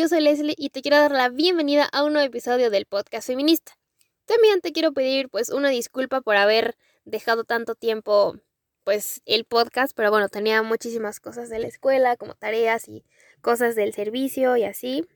yo 0.00 0.08
soy 0.08 0.22
Leslie 0.22 0.54
y 0.56 0.70
te 0.70 0.80
quiero 0.80 0.96
dar 0.96 1.12
la 1.12 1.28
bienvenida 1.28 1.86
a 1.92 2.04
un 2.04 2.14
nuevo 2.14 2.26
episodio 2.26 2.70
del 2.70 2.86
podcast 2.86 3.26
feminista. 3.26 3.76
También 4.24 4.62
te 4.62 4.72
quiero 4.72 4.94
pedir 4.94 5.28
pues 5.28 5.50
una 5.50 5.68
disculpa 5.68 6.22
por 6.22 6.36
haber 6.36 6.74
dejado 7.04 7.44
tanto 7.44 7.74
tiempo 7.74 8.34
pues 8.82 9.20
el 9.26 9.44
podcast, 9.44 9.92
pero 9.94 10.10
bueno, 10.10 10.30
tenía 10.30 10.62
muchísimas 10.62 11.20
cosas 11.20 11.50
de 11.50 11.58
la 11.58 11.68
escuela, 11.68 12.16
como 12.16 12.34
tareas 12.34 12.88
y 12.88 13.04
cosas 13.42 13.74
del 13.74 13.92
servicio 13.92 14.56
y 14.56 14.64
así. 14.64 15.06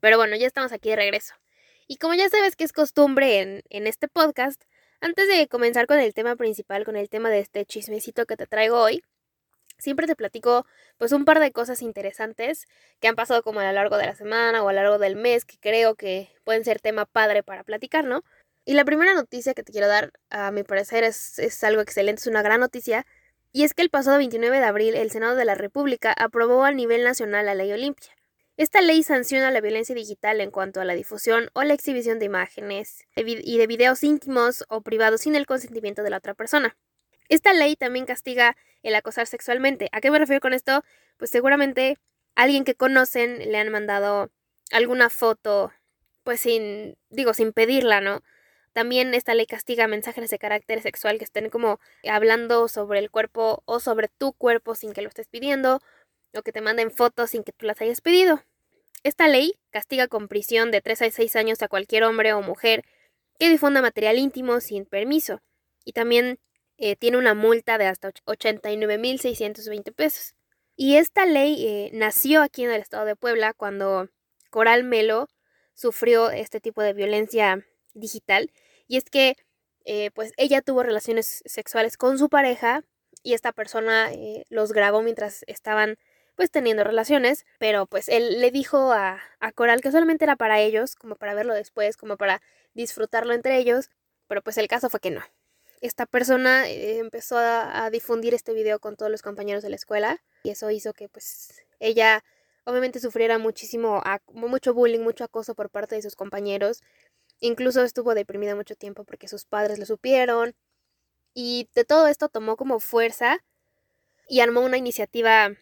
Pero 0.00 0.16
bueno, 0.16 0.36
ya 0.36 0.46
estamos 0.46 0.72
aquí 0.72 0.88
de 0.88 0.96
regreso. 0.96 1.34
Y 1.86 1.96
como 1.96 2.14
ya 2.14 2.30
sabes 2.30 2.56
que 2.56 2.64
es 2.64 2.72
costumbre 2.72 3.40
en, 3.40 3.62
en 3.68 3.86
este 3.86 4.08
podcast, 4.08 4.64
antes 5.02 5.28
de 5.28 5.48
comenzar 5.48 5.86
con 5.86 5.98
el 5.98 6.14
tema 6.14 6.34
principal, 6.34 6.86
con 6.86 6.96
el 6.96 7.10
tema 7.10 7.28
de 7.28 7.40
este 7.40 7.66
chismecito 7.66 8.24
que 8.24 8.38
te 8.38 8.46
traigo 8.46 8.80
hoy, 8.80 9.02
siempre 9.78 10.06
te 10.06 10.16
platico 10.16 10.66
pues 10.96 11.12
un 11.12 11.24
par 11.24 11.40
de 11.40 11.52
cosas 11.52 11.82
interesantes 11.82 12.66
que 13.00 13.08
han 13.08 13.14
pasado 13.16 13.42
como 13.42 13.60
a 13.60 13.64
lo 13.64 13.72
largo 13.72 13.96
de 13.96 14.06
la 14.06 14.14
semana 14.14 14.62
o 14.62 14.68
a 14.68 14.72
lo 14.72 14.82
largo 14.82 14.98
del 14.98 15.16
mes 15.16 15.44
que 15.44 15.58
creo 15.58 15.94
que 15.94 16.30
pueden 16.44 16.64
ser 16.64 16.80
tema 16.80 17.06
padre 17.06 17.42
para 17.42 17.64
platicar, 17.64 18.04
¿no? 18.04 18.24
Y 18.64 18.74
la 18.74 18.84
primera 18.84 19.14
noticia 19.14 19.54
que 19.54 19.62
te 19.62 19.72
quiero 19.72 19.88
dar, 19.88 20.12
a 20.28 20.50
mi 20.50 20.62
parecer, 20.62 21.02
es, 21.02 21.38
es 21.38 21.64
algo 21.64 21.80
excelente, 21.80 22.20
es 22.20 22.26
una 22.26 22.42
gran 22.42 22.60
noticia, 22.60 23.06
y 23.50 23.64
es 23.64 23.72
que 23.72 23.80
el 23.80 23.88
pasado 23.88 24.18
29 24.18 24.58
de 24.58 24.64
abril 24.64 24.94
el 24.94 25.10
Senado 25.10 25.36
de 25.36 25.46
la 25.46 25.54
República 25.54 26.12
aprobó 26.12 26.64
a 26.64 26.72
nivel 26.72 27.02
nacional 27.02 27.46
la 27.46 27.54
Ley 27.54 27.72
Olimpia. 27.72 28.10
Esta 28.58 28.80
ley 28.80 29.04
sanciona 29.04 29.52
la 29.52 29.60
violencia 29.60 29.94
digital 29.94 30.40
en 30.40 30.50
cuanto 30.50 30.80
a 30.80 30.84
la 30.84 30.94
difusión 30.94 31.48
o 31.54 31.62
la 31.62 31.74
exhibición 31.74 32.18
de 32.18 32.24
imágenes 32.24 33.06
y 33.14 33.56
de 33.56 33.66
videos 33.68 34.02
íntimos 34.02 34.64
o 34.68 34.80
privados 34.80 35.20
sin 35.20 35.36
el 35.36 35.46
consentimiento 35.46 36.02
de 36.02 36.10
la 36.10 36.16
otra 36.16 36.34
persona. 36.34 36.76
Esta 37.28 37.52
ley 37.52 37.76
también 37.76 38.04
castiga 38.04 38.56
el 38.82 38.94
acosar 38.94 39.26
sexualmente. 39.26 39.88
¿A 39.92 40.00
qué 40.00 40.10
me 40.10 40.18
refiero 40.18 40.40
con 40.40 40.52
esto? 40.52 40.84
Pues 41.16 41.30
seguramente 41.30 41.98
alguien 42.34 42.64
que 42.64 42.74
conocen 42.74 43.38
le 43.50 43.58
han 43.58 43.70
mandado 43.70 44.30
alguna 44.70 45.10
foto, 45.10 45.72
pues 46.24 46.40
sin, 46.40 46.96
digo, 47.10 47.34
sin 47.34 47.52
pedirla, 47.52 48.00
¿no? 48.00 48.22
También 48.72 49.14
esta 49.14 49.34
ley 49.34 49.46
castiga 49.46 49.88
mensajes 49.88 50.30
de 50.30 50.38
carácter 50.38 50.82
sexual 50.82 51.18
que 51.18 51.24
estén 51.24 51.50
como 51.50 51.80
hablando 52.08 52.68
sobre 52.68 53.00
el 53.00 53.10
cuerpo 53.10 53.62
o 53.64 53.80
sobre 53.80 54.08
tu 54.08 54.32
cuerpo 54.34 54.74
sin 54.74 54.92
que 54.92 55.02
lo 55.02 55.08
estés 55.08 55.26
pidiendo, 55.26 55.80
o 56.34 56.42
que 56.42 56.52
te 56.52 56.60
manden 56.60 56.90
fotos 56.90 57.30
sin 57.30 57.42
que 57.42 57.52
tú 57.52 57.66
las 57.66 57.80
hayas 57.80 58.00
pedido. 58.00 58.42
Esta 59.02 59.28
ley 59.28 59.54
castiga 59.70 60.08
con 60.08 60.28
prisión 60.28 60.70
de 60.70 60.80
3 60.80 61.02
a 61.02 61.10
6 61.10 61.36
años 61.36 61.62
a 61.62 61.68
cualquier 61.68 62.04
hombre 62.04 62.32
o 62.32 62.42
mujer 62.42 62.84
que 63.38 63.48
difunda 63.48 63.80
material 63.80 64.18
íntimo 64.18 64.60
sin 64.60 64.84
permiso. 64.84 65.40
Y 65.84 65.92
también 65.92 66.38
eh, 66.78 66.94
tiene 66.96 67.18
una 67.18 67.34
multa 67.34 67.76
de 67.76 67.86
hasta 67.86 68.12
89.620 68.24 69.92
pesos. 69.92 70.34
Y 70.76 70.96
esta 70.96 71.26
ley 71.26 71.66
eh, 71.66 71.90
nació 71.92 72.40
aquí 72.42 72.64
en 72.64 72.70
el 72.70 72.80
estado 72.80 73.04
de 73.04 73.16
Puebla 73.16 73.52
cuando 73.52 74.08
Coral 74.50 74.84
Melo 74.84 75.26
sufrió 75.74 76.30
este 76.30 76.60
tipo 76.60 76.82
de 76.82 76.92
violencia 76.92 77.66
digital. 77.94 78.52
Y 78.86 78.96
es 78.96 79.04
que, 79.10 79.36
eh, 79.84 80.10
pues, 80.14 80.32
ella 80.36 80.62
tuvo 80.62 80.82
relaciones 80.84 81.42
sexuales 81.46 81.96
con 81.96 82.16
su 82.18 82.28
pareja 82.28 82.84
y 83.22 83.34
esta 83.34 83.52
persona 83.52 84.10
los 84.48 84.72
grabó 84.72 85.02
mientras 85.02 85.42
estaban, 85.48 85.96
pues, 86.36 86.50
teniendo 86.52 86.84
relaciones. 86.84 87.44
Pero, 87.58 87.86
pues, 87.86 88.08
él 88.08 88.40
le 88.40 88.52
dijo 88.52 88.92
a, 88.92 89.20
a 89.40 89.52
Coral 89.52 89.80
que 89.80 89.90
solamente 89.90 90.24
era 90.24 90.36
para 90.36 90.60
ellos, 90.60 90.94
como 90.94 91.16
para 91.16 91.34
verlo 91.34 91.54
después, 91.54 91.96
como 91.96 92.16
para 92.16 92.40
disfrutarlo 92.74 93.34
entre 93.34 93.58
ellos. 93.58 93.90
Pero, 94.28 94.42
pues, 94.42 94.58
el 94.58 94.68
caso 94.68 94.90
fue 94.90 95.00
que 95.00 95.10
no 95.10 95.22
esta 95.80 96.06
persona 96.06 96.68
eh, 96.68 96.98
empezó 96.98 97.38
a, 97.38 97.88
difundir 97.90 98.34
este 98.34 98.52
video 98.52 98.78
con 98.78 98.96
todos 98.96 99.10
los 99.10 99.22
compañeros 99.22 99.62
de 99.62 99.70
la 99.70 99.76
escuela 99.76 100.22
y 100.42 100.50
eso 100.50 100.70
hizo 100.70 100.92
que 100.92 101.08
pues 101.08 101.62
ella 101.80 102.24
obviamente 102.64 103.00
sufriera 103.00 103.38
muchísimo, 103.38 104.02
mucho 104.32 104.74
bullying, 104.74 105.00
mucho 105.00 105.24
acoso 105.24 105.54
por 105.54 105.70
parte 105.70 105.94
de 105.94 106.02
sus 106.02 106.16
compañeros. 106.16 106.82
Incluso 107.40 107.82
estuvo 107.82 108.14
deprimida 108.14 108.54
mucho 108.54 108.74
tiempo 108.74 109.04
porque 109.04 109.28
sus 109.28 109.44
padres 109.44 109.78
lo 109.78 109.86
supieron. 109.86 110.54
Y 111.32 111.68
de 111.74 111.84
todo 111.84 112.08
esto 112.08 112.28
tomó 112.28 112.56
como 112.56 112.80
fuerza 112.80 113.42
y 114.28 114.40
armó 114.40 114.60
una 114.60 114.76
iniciativa 114.76 115.52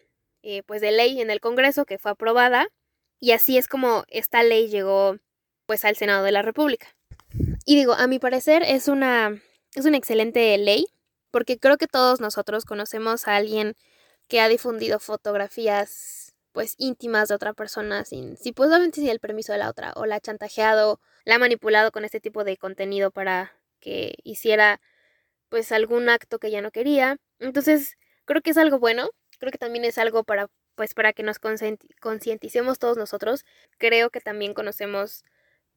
eh, 0.42 0.62
pues 0.64 0.80
de 0.80 0.90
ley 0.90 1.20
en 1.20 1.30
el 1.30 1.40
Congreso 1.40 1.84
que 1.84 1.98
fue 1.98 2.10
aprobada. 2.10 2.68
Y 3.20 3.32
así 3.32 3.56
es 3.56 3.68
como 3.68 4.04
esta 4.08 4.42
ley 4.42 4.68
llegó 4.68 5.16
pues 5.66 5.84
al 5.84 5.96
Senado 5.96 6.24
de 6.24 6.32
la 6.32 6.42
República. 6.42 6.96
Y 7.64 7.76
digo, 7.76 7.92
a 7.92 8.06
mi 8.06 8.18
parecer 8.18 8.62
es 8.62 8.88
una 8.88 9.40
es 9.76 9.84
una 9.84 9.98
excelente 9.98 10.56
ley 10.58 10.86
porque 11.30 11.58
creo 11.58 11.76
que 11.76 11.86
todos 11.86 12.20
nosotros 12.20 12.64
conocemos 12.64 13.28
a 13.28 13.36
alguien 13.36 13.76
que 14.26 14.40
ha 14.40 14.48
difundido 14.48 14.98
fotografías 14.98 16.34
pues 16.52 16.74
íntimas 16.78 17.28
de 17.28 17.34
otra 17.34 17.52
persona 17.52 18.04
sin, 18.06 18.38
si 18.38 18.52
pues 18.52 18.70
sin 18.94 19.08
el 19.08 19.20
permiso 19.20 19.52
de 19.52 19.58
la 19.58 19.68
otra 19.68 19.92
o 19.94 20.06
la 20.06 20.16
ha 20.16 20.20
chantajeado, 20.20 20.98
la 21.24 21.34
ha 21.34 21.38
manipulado 21.38 21.92
con 21.92 22.06
este 22.06 22.20
tipo 22.20 22.42
de 22.42 22.56
contenido 22.56 23.10
para 23.10 23.52
que 23.78 24.14
hiciera 24.24 24.80
pues 25.50 25.70
algún 25.72 26.08
acto 26.08 26.38
que 26.38 26.50
ya 26.50 26.62
no 26.62 26.70
quería. 26.70 27.18
Entonces, 27.38 27.98
creo 28.24 28.40
que 28.40 28.50
es 28.50 28.56
algo 28.56 28.78
bueno, 28.78 29.10
creo 29.38 29.52
que 29.52 29.58
también 29.58 29.84
es 29.84 29.98
algo 29.98 30.24
para 30.24 30.48
pues 30.74 30.94
para 30.94 31.12
que 31.12 31.22
nos 31.22 31.38
concienticemos 31.38 32.78
todos 32.78 32.96
nosotros. 32.96 33.44
Creo 33.78 34.08
que 34.08 34.20
también 34.20 34.54
conocemos 34.54 35.22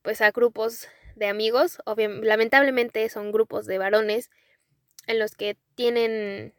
pues 0.01 0.21
a 0.21 0.31
grupos 0.31 0.88
de 1.19 1.28
amigos, 1.28 1.80
lamentablemente 2.24 3.07
son 3.09 3.31
grupos 3.31 3.66
de 3.66 3.78
varones 3.78 4.30
en 5.06 5.19
los 5.19 5.35
que 5.35 5.57
tienen 5.75 6.53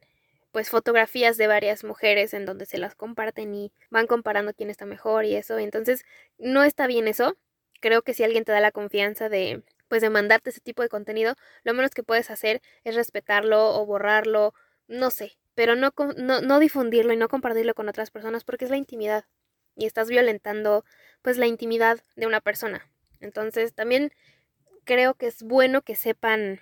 pues 0.52 0.68
fotografías 0.68 1.36
de 1.36 1.46
varias 1.46 1.84
mujeres 1.84 2.34
en 2.34 2.44
donde 2.44 2.66
se 2.66 2.78
las 2.78 2.94
comparten 2.94 3.54
y 3.54 3.72
van 3.90 4.06
comparando 4.06 4.52
quién 4.52 4.68
está 4.68 4.84
mejor 4.84 5.24
y 5.24 5.36
eso, 5.36 5.58
entonces 5.58 6.04
no 6.38 6.62
está 6.62 6.86
bien 6.86 7.08
eso. 7.08 7.36
Creo 7.80 8.02
que 8.02 8.14
si 8.14 8.22
alguien 8.24 8.44
te 8.44 8.52
da 8.52 8.60
la 8.60 8.72
confianza 8.72 9.28
de 9.28 9.62
pues 9.88 10.02
de 10.02 10.10
mandarte 10.10 10.50
ese 10.50 10.60
tipo 10.60 10.82
de 10.82 10.88
contenido, 10.88 11.34
lo 11.64 11.74
menos 11.74 11.90
que 11.90 12.04
puedes 12.04 12.30
hacer 12.30 12.62
es 12.84 12.94
respetarlo 12.94 13.74
o 13.74 13.86
borrarlo, 13.86 14.54
no 14.86 15.10
sé, 15.10 15.36
pero 15.54 15.74
no, 15.74 15.92
no, 16.16 16.40
no 16.42 16.58
difundirlo 16.60 17.12
y 17.12 17.16
no 17.16 17.28
compartirlo 17.28 17.74
con 17.74 17.88
otras 17.88 18.10
personas 18.10 18.44
porque 18.44 18.66
es 18.66 18.70
la 18.70 18.76
intimidad 18.76 19.24
y 19.74 19.86
estás 19.86 20.08
violentando 20.08 20.84
pues 21.22 21.38
la 21.38 21.46
intimidad 21.46 22.00
de 22.14 22.26
una 22.26 22.40
persona. 22.40 22.86
Entonces 23.20 23.74
también 23.74 24.12
creo 24.84 25.14
que 25.14 25.26
es 25.26 25.42
bueno 25.42 25.82
que 25.82 25.94
sepan 25.94 26.60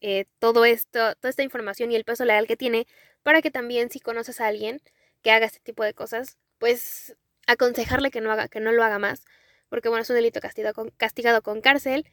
eh, 0.00 0.26
todo 0.38 0.64
esto, 0.64 1.14
toda 1.16 1.30
esta 1.30 1.42
información 1.42 1.90
y 1.90 1.96
el 1.96 2.04
peso 2.04 2.24
legal 2.24 2.46
que 2.46 2.56
tiene, 2.56 2.86
para 3.22 3.42
que 3.42 3.50
también 3.50 3.90
si 3.90 4.00
conoces 4.00 4.40
a 4.40 4.46
alguien 4.46 4.80
que 5.22 5.30
haga 5.30 5.46
este 5.46 5.60
tipo 5.60 5.82
de 5.82 5.94
cosas, 5.94 6.38
pues 6.58 7.16
aconsejarle 7.46 8.10
que 8.10 8.20
no 8.20 8.30
haga, 8.30 8.48
que 8.48 8.60
no 8.60 8.72
lo 8.72 8.84
haga 8.84 8.98
más, 8.98 9.24
porque 9.68 9.88
bueno, 9.88 10.02
es 10.02 10.10
un 10.10 10.16
delito 10.16 10.40
castigado 10.40 11.42
con, 11.42 11.60
cárcel 11.60 12.06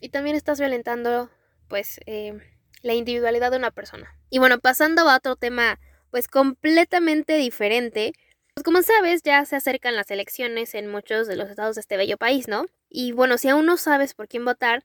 y 0.00 0.10
también 0.10 0.36
estás 0.36 0.60
violentando 0.60 1.30
pues 1.68 2.00
eh, 2.06 2.38
la 2.82 2.94
individualidad 2.94 3.50
de 3.50 3.56
una 3.56 3.70
persona. 3.70 4.16
Y 4.30 4.38
bueno, 4.38 4.58
pasando 4.58 5.08
a 5.08 5.16
otro 5.16 5.36
tema 5.36 5.80
pues 6.10 6.28
completamente 6.28 7.36
diferente, 7.36 8.12
pues 8.54 8.62
como 8.62 8.82
sabes, 8.82 9.22
ya 9.22 9.44
se 9.44 9.56
acercan 9.56 9.96
las 9.96 10.10
elecciones 10.12 10.74
en 10.74 10.86
muchos 10.88 11.26
de 11.26 11.34
los 11.34 11.50
estados 11.50 11.74
de 11.74 11.80
este 11.80 11.96
bello 11.96 12.16
país, 12.16 12.46
¿no? 12.46 12.66
Y 12.96 13.10
bueno, 13.10 13.38
si 13.38 13.48
aún 13.48 13.66
no 13.66 13.76
sabes 13.76 14.14
por 14.14 14.28
quién 14.28 14.44
votar, 14.44 14.84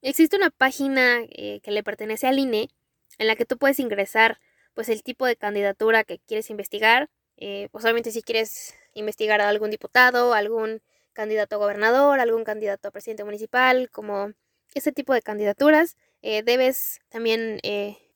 existe 0.00 0.34
una 0.34 0.48
página 0.48 1.18
eh, 1.28 1.60
que 1.62 1.70
le 1.72 1.82
pertenece 1.82 2.26
al 2.26 2.38
INE 2.38 2.70
en 3.18 3.26
la 3.26 3.36
que 3.36 3.44
tú 3.44 3.58
puedes 3.58 3.78
ingresar 3.80 4.40
pues 4.72 4.88
el 4.88 5.02
tipo 5.02 5.26
de 5.26 5.36
candidatura 5.36 6.04
que 6.04 6.20
quieres 6.20 6.48
investigar. 6.48 7.10
Eh, 7.36 7.68
pues 7.70 7.84
obviamente 7.84 8.12
si 8.12 8.22
quieres 8.22 8.74
investigar 8.94 9.42
a 9.42 9.50
algún 9.50 9.70
diputado, 9.70 10.32
algún 10.32 10.80
candidato 11.12 11.56
a 11.56 11.58
gobernador, 11.58 12.18
algún 12.18 12.44
candidato 12.44 12.88
a 12.88 12.92
presidente 12.92 13.24
municipal, 13.24 13.90
como 13.90 14.32
ese 14.72 14.90
tipo 14.90 15.12
de 15.12 15.20
candidaturas, 15.20 15.98
eh, 16.22 16.42
debes 16.42 17.00
también 17.10 17.60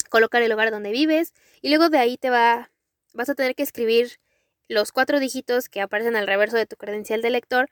colocar 0.08 0.40
el 0.40 0.50
lugar 0.50 0.70
donde 0.70 0.90
vives 0.90 1.34
y 1.60 1.68
luego 1.68 1.90
de 1.90 1.98
ahí 1.98 2.16
te 2.16 2.30
va, 2.30 2.70
vas 3.12 3.28
a 3.28 3.34
tener 3.34 3.54
que 3.54 3.62
escribir 3.62 4.20
los 4.68 4.90
cuatro 4.90 5.20
dígitos 5.20 5.68
que 5.68 5.82
aparecen 5.82 6.16
al 6.16 6.26
reverso 6.26 6.56
de 6.56 6.64
tu 6.64 6.76
credencial 6.76 7.20
de 7.20 7.28
lector 7.28 7.68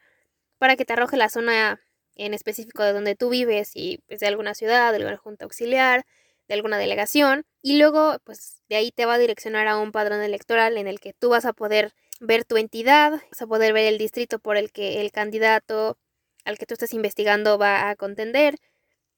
para 0.62 0.76
que 0.76 0.85
te 0.85 0.93
arroje 0.93 1.17
la 1.17 1.29
zona 1.29 1.81
en 2.14 2.35
específico 2.35 2.85
de 2.85 2.93
donde 2.93 3.17
tú 3.17 3.31
vives 3.31 3.73
y 3.75 3.99
pues, 4.06 4.20
de 4.20 4.29
alguna 4.29 4.55
ciudad, 4.55 4.93
de 4.93 4.99
alguna 4.99 5.17
junta 5.17 5.44
auxiliar, 5.44 6.06
de 6.47 6.55
alguna 6.55 6.79
delegación 6.79 7.43
y 7.62 7.79
luego 7.79 8.19
pues 8.23 8.62
de 8.69 8.76
ahí 8.76 8.93
te 8.93 9.05
va 9.05 9.14
a 9.14 9.19
direccionar 9.19 9.67
a 9.67 9.76
un 9.76 9.91
padrón 9.91 10.23
electoral 10.23 10.79
en 10.79 10.87
el 10.87 11.00
que 11.00 11.14
tú 11.14 11.31
vas 11.31 11.47
a 11.47 11.53
poder 11.53 11.94
ver 12.20 12.44
tu 12.44 12.59
entidad, 12.59 13.11
vas 13.11 13.43
a 13.43 13.49
poder 13.49 13.73
ver 13.73 13.87
el 13.93 13.99
distrito 13.99 14.38
por 14.38 14.56
el 14.56 14.70
que 14.70 15.00
el 15.00 15.11
candidato 15.11 15.99
al 16.44 16.59
que 16.59 16.67
tú 16.67 16.75
estás 16.75 16.94
investigando 16.94 17.59
va 17.59 17.91
a 17.91 17.97
contender, 17.97 18.55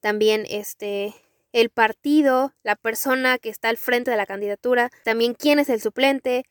también 0.01 0.47
este 0.49 1.15
el 1.53 1.69
partido, 1.69 2.55
la 2.63 2.75
persona 2.75 3.37
que 3.37 3.51
está 3.51 3.69
al 3.69 3.77
frente 3.77 4.11
de 4.11 4.17
la 4.17 4.25
candidatura, 4.25 4.91
también 5.05 5.35
quién 5.35 5.59
es 5.59 5.69
el 5.69 5.83
suplente, 5.83 6.47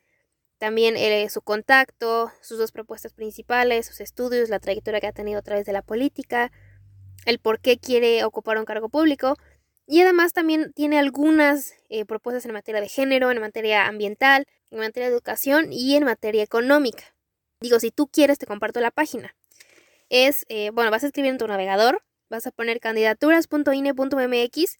también 0.64 0.96
eh, 0.96 1.28
su 1.30 1.42
contacto, 1.42 2.32
sus 2.40 2.58
dos 2.58 2.72
propuestas 2.72 3.12
principales, 3.12 3.86
sus 3.86 4.00
estudios, 4.00 4.48
la 4.48 4.60
trayectoria 4.60 5.02
que 5.02 5.08
ha 5.08 5.12
tenido 5.12 5.40
a 5.40 5.42
través 5.42 5.66
de 5.66 5.74
la 5.74 5.82
política, 5.82 6.54
el 7.26 7.40
por 7.40 7.60
qué 7.60 7.78
quiere 7.78 8.24
ocupar 8.24 8.58
un 8.58 8.64
cargo 8.64 8.88
público 8.88 9.36
y 9.88 10.00
además 10.00 10.32
también 10.32 10.72
tiene 10.72 11.00
algunas 11.00 11.74
eh, 11.90 12.06
propuestas 12.06 12.46
en 12.46 12.54
materia 12.54 12.80
de 12.80 12.88
género, 12.88 13.30
en 13.30 13.42
materia 13.42 13.88
ambiental, 13.88 14.46
en 14.72 14.80
materia 14.80 15.10
de 15.10 15.14
educación 15.14 15.74
y 15.74 15.96
en 15.98 16.06
materia 16.06 16.42
económica. 16.44 17.14
Digo, 17.60 17.78
si 17.82 17.92
tú 17.92 18.08
quieres, 18.08 18.40
te 18.40 18.46
comparto 18.46 18.80
la 18.80 18.92
página. 18.92 19.36
Es, 20.08 20.46
eh, 20.48 20.70
bueno, 20.70 20.92
vas 20.92 21.04
a 21.04 21.08
escribir 21.08 21.32
en 21.32 21.40
tu 21.40 21.46
navegador, 21.46 22.06
vas 22.30 22.48
a 22.48 22.52
poner 22.52 22.80
candidaturas.ine.mx 22.80 24.78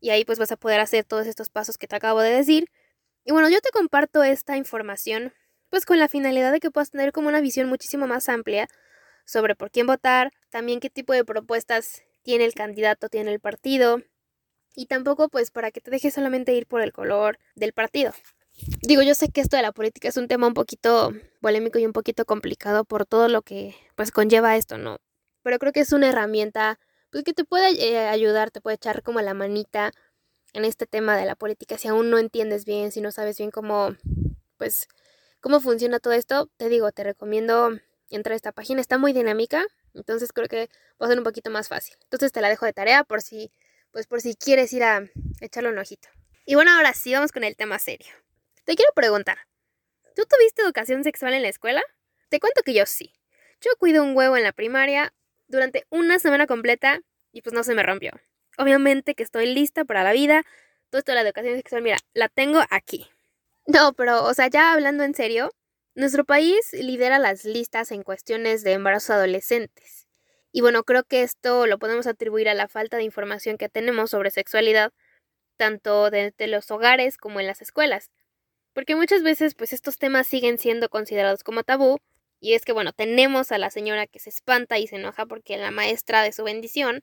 y 0.00 0.08
ahí 0.08 0.24
pues 0.24 0.38
vas 0.38 0.52
a 0.52 0.56
poder 0.56 0.80
hacer 0.80 1.04
todos 1.04 1.26
estos 1.26 1.50
pasos 1.50 1.76
que 1.76 1.86
te 1.86 1.96
acabo 1.96 2.20
de 2.20 2.30
decir. 2.30 2.70
Y 3.24 3.32
bueno, 3.32 3.48
yo 3.48 3.60
te 3.60 3.70
comparto 3.70 4.22
esta 4.22 4.56
información 4.56 5.32
pues 5.68 5.86
con 5.86 5.98
la 5.98 6.08
finalidad 6.08 6.52
de 6.52 6.60
que 6.60 6.70
puedas 6.70 6.90
tener 6.90 7.12
como 7.12 7.28
una 7.28 7.40
visión 7.40 7.68
muchísimo 7.68 8.06
más 8.06 8.28
amplia 8.28 8.68
sobre 9.24 9.54
por 9.54 9.70
quién 9.70 9.86
votar, 9.86 10.32
también 10.50 10.80
qué 10.80 10.90
tipo 10.90 11.12
de 11.12 11.24
propuestas 11.24 12.02
tiene 12.22 12.44
el 12.44 12.54
candidato, 12.54 13.08
tiene 13.08 13.32
el 13.32 13.38
partido, 13.40 14.02
y 14.74 14.86
tampoco 14.86 15.28
pues 15.28 15.50
para 15.50 15.70
que 15.70 15.80
te 15.80 15.90
dejes 15.90 16.14
solamente 16.14 16.54
ir 16.54 16.66
por 16.66 16.80
el 16.82 16.92
color 16.92 17.38
del 17.54 17.72
partido. 17.72 18.12
Digo, 18.82 19.02
yo 19.02 19.14
sé 19.14 19.28
que 19.30 19.40
esto 19.40 19.56
de 19.56 19.62
la 19.62 19.72
política 19.72 20.08
es 20.08 20.16
un 20.16 20.28
tema 20.28 20.46
un 20.46 20.54
poquito 20.54 21.12
polémico 21.40 21.78
y 21.78 21.86
un 21.86 21.92
poquito 21.92 22.24
complicado 22.24 22.84
por 22.84 23.06
todo 23.06 23.28
lo 23.28 23.42
que 23.42 23.74
pues 23.94 24.10
conlleva 24.10 24.56
esto, 24.56 24.76
¿no? 24.76 24.98
Pero 25.42 25.58
creo 25.58 25.72
que 25.72 25.80
es 25.80 25.92
una 25.92 26.08
herramienta 26.08 26.78
pues 27.10 27.24
que 27.24 27.32
te 27.32 27.44
puede 27.44 27.70
eh, 27.82 28.08
ayudar, 28.08 28.50
te 28.50 28.60
puede 28.60 28.76
echar 28.76 29.02
como 29.02 29.20
la 29.20 29.34
manita 29.34 29.92
en 30.52 30.64
este 30.64 30.86
tema 30.86 31.16
de 31.16 31.26
la 31.26 31.36
política 31.36 31.78
si 31.78 31.88
aún 31.88 32.10
no 32.10 32.18
entiendes 32.18 32.64
bien, 32.64 32.92
si 32.92 33.00
no 33.00 33.12
sabes 33.12 33.38
bien 33.38 33.50
cómo 33.50 33.96
pues 34.56 34.88
cómo 35.40 35.60
funciona 35.60 36.00
todo 36.00 36.12
esto, 36.12 36.50
te 36.56 36.68
digo, 36.68 36.92
te 36.92 37.02
recomiendo 37.02 37.78
entrar 38.10 38.34
a 38.34 38.36
esta 38.36 38.52
página, 38.52 38.80
está 38.80 38.98
muy 38.98 39.12
dinámica, 39.12 39.64
entonces 39.94 40.32
creo 40.32 40.48
que 40.48 40.68
va 41.00 41.06
a 41.06 41.08
ser 41.08 41.18
un 41.18 41.24
poquito 41.24 41.50
más 41.50 41.68
fácil. 41.68 41.96
Entonces 42.02 42.32
te 42.32 42.40
la 42.40 42.48
dejo 42.48 42.66
de 42.66 42.72
tarea 42.72 43.04
por 43.04 43.22
si 43.22 43.50
pues 43.90 44.06
por 44.06 44.20
si 44.20 44.36
quieres 44.36 44.72
ir 44.72 44.84
a 44.84 45.08
echarle 45.40 45.70
un 45.70 45.78
ojito. 45.78 46.08
Y 46.46 46.54
bueno, 46.54 46.72
ahora 46.72 46.92
sí 46.94 47.12
vamos 47.12 47.32
con 47.32 47.44
el 47.44 47.56
tema 47.56 47.78
serio. 47.78 48.12
Te 48.64 48.76
quiero 48.76 48.92
preguntar, 48.94 49.38
¿tú 50.14 50.22
tuviste 50.28 50.62
educación 50.62 51.02
sexual 51.04 51.34
en 51.34 51.42
la 51.42 51.48
escuela? 51.48 51.82
Te 52.28 52.38
cuento 52.38 52.62
que 52.62 52.74
yo 52.74 52.86
sí. 52.86 53.12
Yo 53.60 53.70
cuido 53.78 54.02
un 54.02 54.16
huevo 54.16 54.36
en 54.36 54.44
la 54.44 54.52
primaria 54.52 55.12
durante 55.48 55.86
una 55.90 56.18
semana 56.18 56.46
completa 56.46 57.00
y 57.32 57.42
pues 57.42 57.52
no 57.52 57.64
se 57.64 57.74
me 57.74 57.82
rompió. 57.82 58.12
Obviamente 58.60 59.14
que 59.14 59.22
estoy 59.22 59.46
lista 59.46 59.86
para 59.86 60.04
la 60.04 60.12
vida. 60.12 60.44
Todo 60.90 60.98
esto 60.98 61.12
de 61.12 61.16
la 61.16 61.22
educación 61.22 61.56
sexual, 61.56 61.80
mira, 61.80 61.96
la 62.12 62.28
tengo 62.28 62.60
aquí. 62.68 63.06
No, 63.66 63.94
pero, 63.94 64.22
o 64.24 64.34
sea, 64.34 64.48
ya 64.48 64.74
hablando 64.74 65.02
en 65.02 65.14
serio, 65.14 65.50
nuestro 65.94 66.26
país 66.26 66.74
lidera 66.74 67.18
las 67.18 67.46
listas 67.46 67.90
en 67.90 68.02
cuestiones 68.02 68.62
de 68.62 68.72
embarazos 68.72 69.10
adolescentes. 69.10 70.08
Y 70.52 70.60
bueno, 70.60 70.82
creo 70.84 71.04
que 71.04 71.22
esto 71.22 71.66
lo 71.66 71.78
podemos 71.78 72.06
atribuir 72.06 72.50
a 72.50 72.54
la 72.54 72.68
falta 72.68 72.98
de 72.98 73.04
información 73.04 73.56
que 73.56 73.70
tenemos 73.70 74.10
sobre 74.10 74.30
sexualidad, 74.30 74.92
tanto 75.56 76.10
desde 76.10 76.46
los 76.46 76.70
hogares 76.70 77.16
como 77.16 77.40
en 77.40 77.46
las 77.46 77.62
escuelas. 77.62 78.10
Porque 78.74 78.94
muchas 78.94 79.22
veces 79.22 79.54
pues 79.54 79.72
estos 79.72 79.96
temas 79.96 80.26
siguen 80.26 80.58
siendo 80.58 80.90
considerados 80.90 81.44
como 81.44 81.62
tabú, 81.62 81.96
y 82.40 82.52
es 82.52 82.66
que 82.66 82.72
bueno, 82.72 82.92
tenemos 82.92 83.52
a 83.52 83.58
la 83.58 83.70
señora 83.70 84.06
que 84.06 84.18
se 84.18 84.28
espanta 84.28 84.78
y 84.78 84.86
se 84.86 84.96
enoja 84.96 85.24
porque 85.24 85.56
la 85.56 85.70
maestra 85.70 86.22
de 86.22 86.32
su 86.32 86.44
bendición 86.44 87.02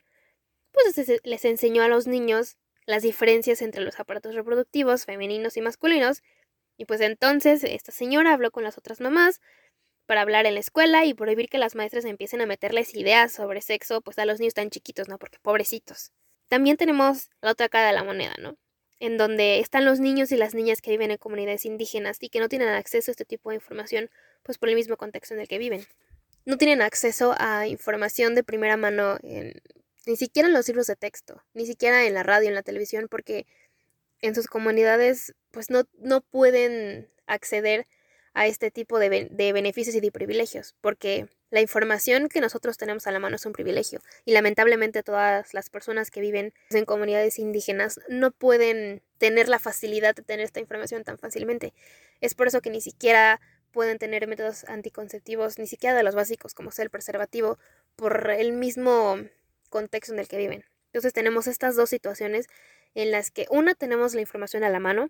pues 0.71 1.21
les 1.23 1.45
enseñó 1.45 1.83
a 1.83 1.87
los 1.87 2.07
niños 2.07 2.57
las 2.85 3.03
diferencias 3.03 3.61
entre 3.61 3.81
los 3.81 3.99
aparatos 3.99 4.33
reproductivos 4.33 5.05
femeninos 5.05 5.57
y 5.57 5.61
masculinos, 5.61 6.23
y 6.77 6.85
pues 6.85 7.01
entonces 7.01 7.63
esta 7.63 7.91
señora 7.91 8.33
habló 8.33 8.51
con 8.51 8.63
las 8.63 8.77
otras 8.77 9.01
mamás 9.01 9.41
para 10.05 10.21
hablar 10.21 10.45
en 10.45 10.53
la 10.53 10.61
escuela 10.61 11.05
y 11.05 11.13
prohibir 11.13 11.49
que 11.49 11.57
las 11.57 11.75
maestras 11.75 12.05
empiecen 12.05 12.39
a 12.39 12.45
meterles 12.45 12.95
ideas 12.95 13.33
sobre 13.33 13.61
sexo 13.61 14.01
pues 14.01 14.17
a 14.19 14.25
los 14.25 14.39
niños 14.39 14.53
tan 14.53 14.69
chiquitos, 14.69 15.09
¿no? 15.09 15.17
Porque 15.17 15.37
pobrecitos. 15.41 16.11
También 16.47 16.77
tenemos 16.77 17.29
la 17.41 17.51
otra 17.51 17.67
cara 17.67 17.87
de 17.87 17.93
la 17.93 18.05
moneda, 18.05 18.33
¿no? 18.39 18.57
En 18.99 19.17
donde 19.17 19.59
están 19.59 19.83
los 19.83 19.99
niños 19.99 20.31
y 20.31 20.37
las 20.37 20.55
niñas 20.55 20.81
que 20.81 20.91
viven 20.91 21.11
en 21.11 21.17
comunidades 21.17 21.65
indígenas 21.65 22.17
y 22.21 22.29
que 22.29 22.39
no 22.39 22.47
tienen 22.47 22.69
acceso 22.69 23.11
a 23.11 23.13
este 23.13 23.25
tipo 23.25 23.49
de 23.49 23.55
información 23.55 24.09
pues 24.43 24.57
por 24.57 24.69
el 24.69 24.75
mismo 24.75 24.95
contexto 24.95 25.33
en 25.33 25.41
el 25.41 25.47
que 25.47 25.57
viven. 25.57 25.85
No 26.45 26.57
tienen 26.57 26.81
acceso 26.81 27.35
a 27.37 27.67
información 27.67 28.33
de 28.33 28.43
primera 28.43 28.77
mano 28.77 29.17
ni 30.07 30.17
siquiera 30.17 30.47
en 30.47 30.53
los 30.53 30.67
libros 30.67 30.87
de 30.87 30.95
texto, 30.95 31.43
ni 31.53 31.65
siquiera 31.65 32.05
en 32.05 32.13
la 32.13 32.23
radio, 32.23 32.47
en 32.47 32.55
la 32.55 32.63
televisión, 32.63 33.07
porque 33.09 33.45
en 34.21 34.33
sus 34.33 34.47
comunidades 34.47 35.35
pues 35.51 35.69
no, 35.69 35.83
no 35.99 36.21
pueden 36.21 37.09
acceder 37.27 37.87
a 38.33 38.47
este 38.47 38.71
tipo 38.71 38.99
de, 38.99 39.27
de, 39.31 39.53
beneficios 39.53 39.95
y 39.95 39.99
de 39.99 40.11
privilegios, 40.11 40.75
porque 40.81 41.27
la 41.49 41.61
información 41.61 42.29
que 42.29 42.41
nosotros 42.41 42.77
tenemos 42.77 43.07
a 43.07 43.11
la 43.11 43.19
mano 43.19 43.35
es 43.35 43.45
un 43.45 43.53
privilegio 43.53 43.99
y 44.25 44.33
lamentablemente 44.33 45.01
todas 45.01 45.53
las 45.53 45.69
personas 45.69 46.11
que 46.11 46.21
viven 46.21 46.53
en 46.69 46.85
comunidades 46.85 47.39
indígenas 47.39 47.99
no 48.09 48.31
pueden 48.31 49.01
tener 49.17 49.49
la 49.49 49.59
facilidad 49.59 50.15
de 50.15 50.23
tener 50.23 50.45
esta 50.45 50.59
información 50.59 51.03
tan 51.03 51.17
fácilmente. 51.17 51.73
Es 52.21 52.35
por 52.35 52.47
eso 52.47 52.61
que 52.61 52.69
ni 52.69 52.81
siquiera 52.81 53.39
pueden 53.71 53.97
tener 53.97 54.27
métodos 54.27 54.65
anticonceptivos, 54.65 55.57
ni 55.57 55.67
siquiera 55.67 55.95
de 55.95 56.03
los 56.03 56.15
básicos 56.15 56.53
como 56.53 56.71
sea 56.71 56.83
el 56.83 56.89
preservativo, 56.89 57.57
por 57.95 58.29
el 58.29 58.53
mismo 58.53 59.17
contexto 59.69 60.13
en 60.13 60.19
el 60.19 60.27
que 60.27 60.37
viven. 60.37 60.65
Entonces 60.87 61.13
tenemos 61.13 61.47
estas 61.47 61.75
dos 61.75 61.89
situaciones 61.89 62.47
en 62.95 63.11
las 63.11 63.31
que 63.31 63.45
una 63.49 63.75
tenemos 63.75 64.13
la 64.13 64.21
información 64.21 64.63
a 64.63 64.69
la 64.69 64.79
mano 64.79 65.09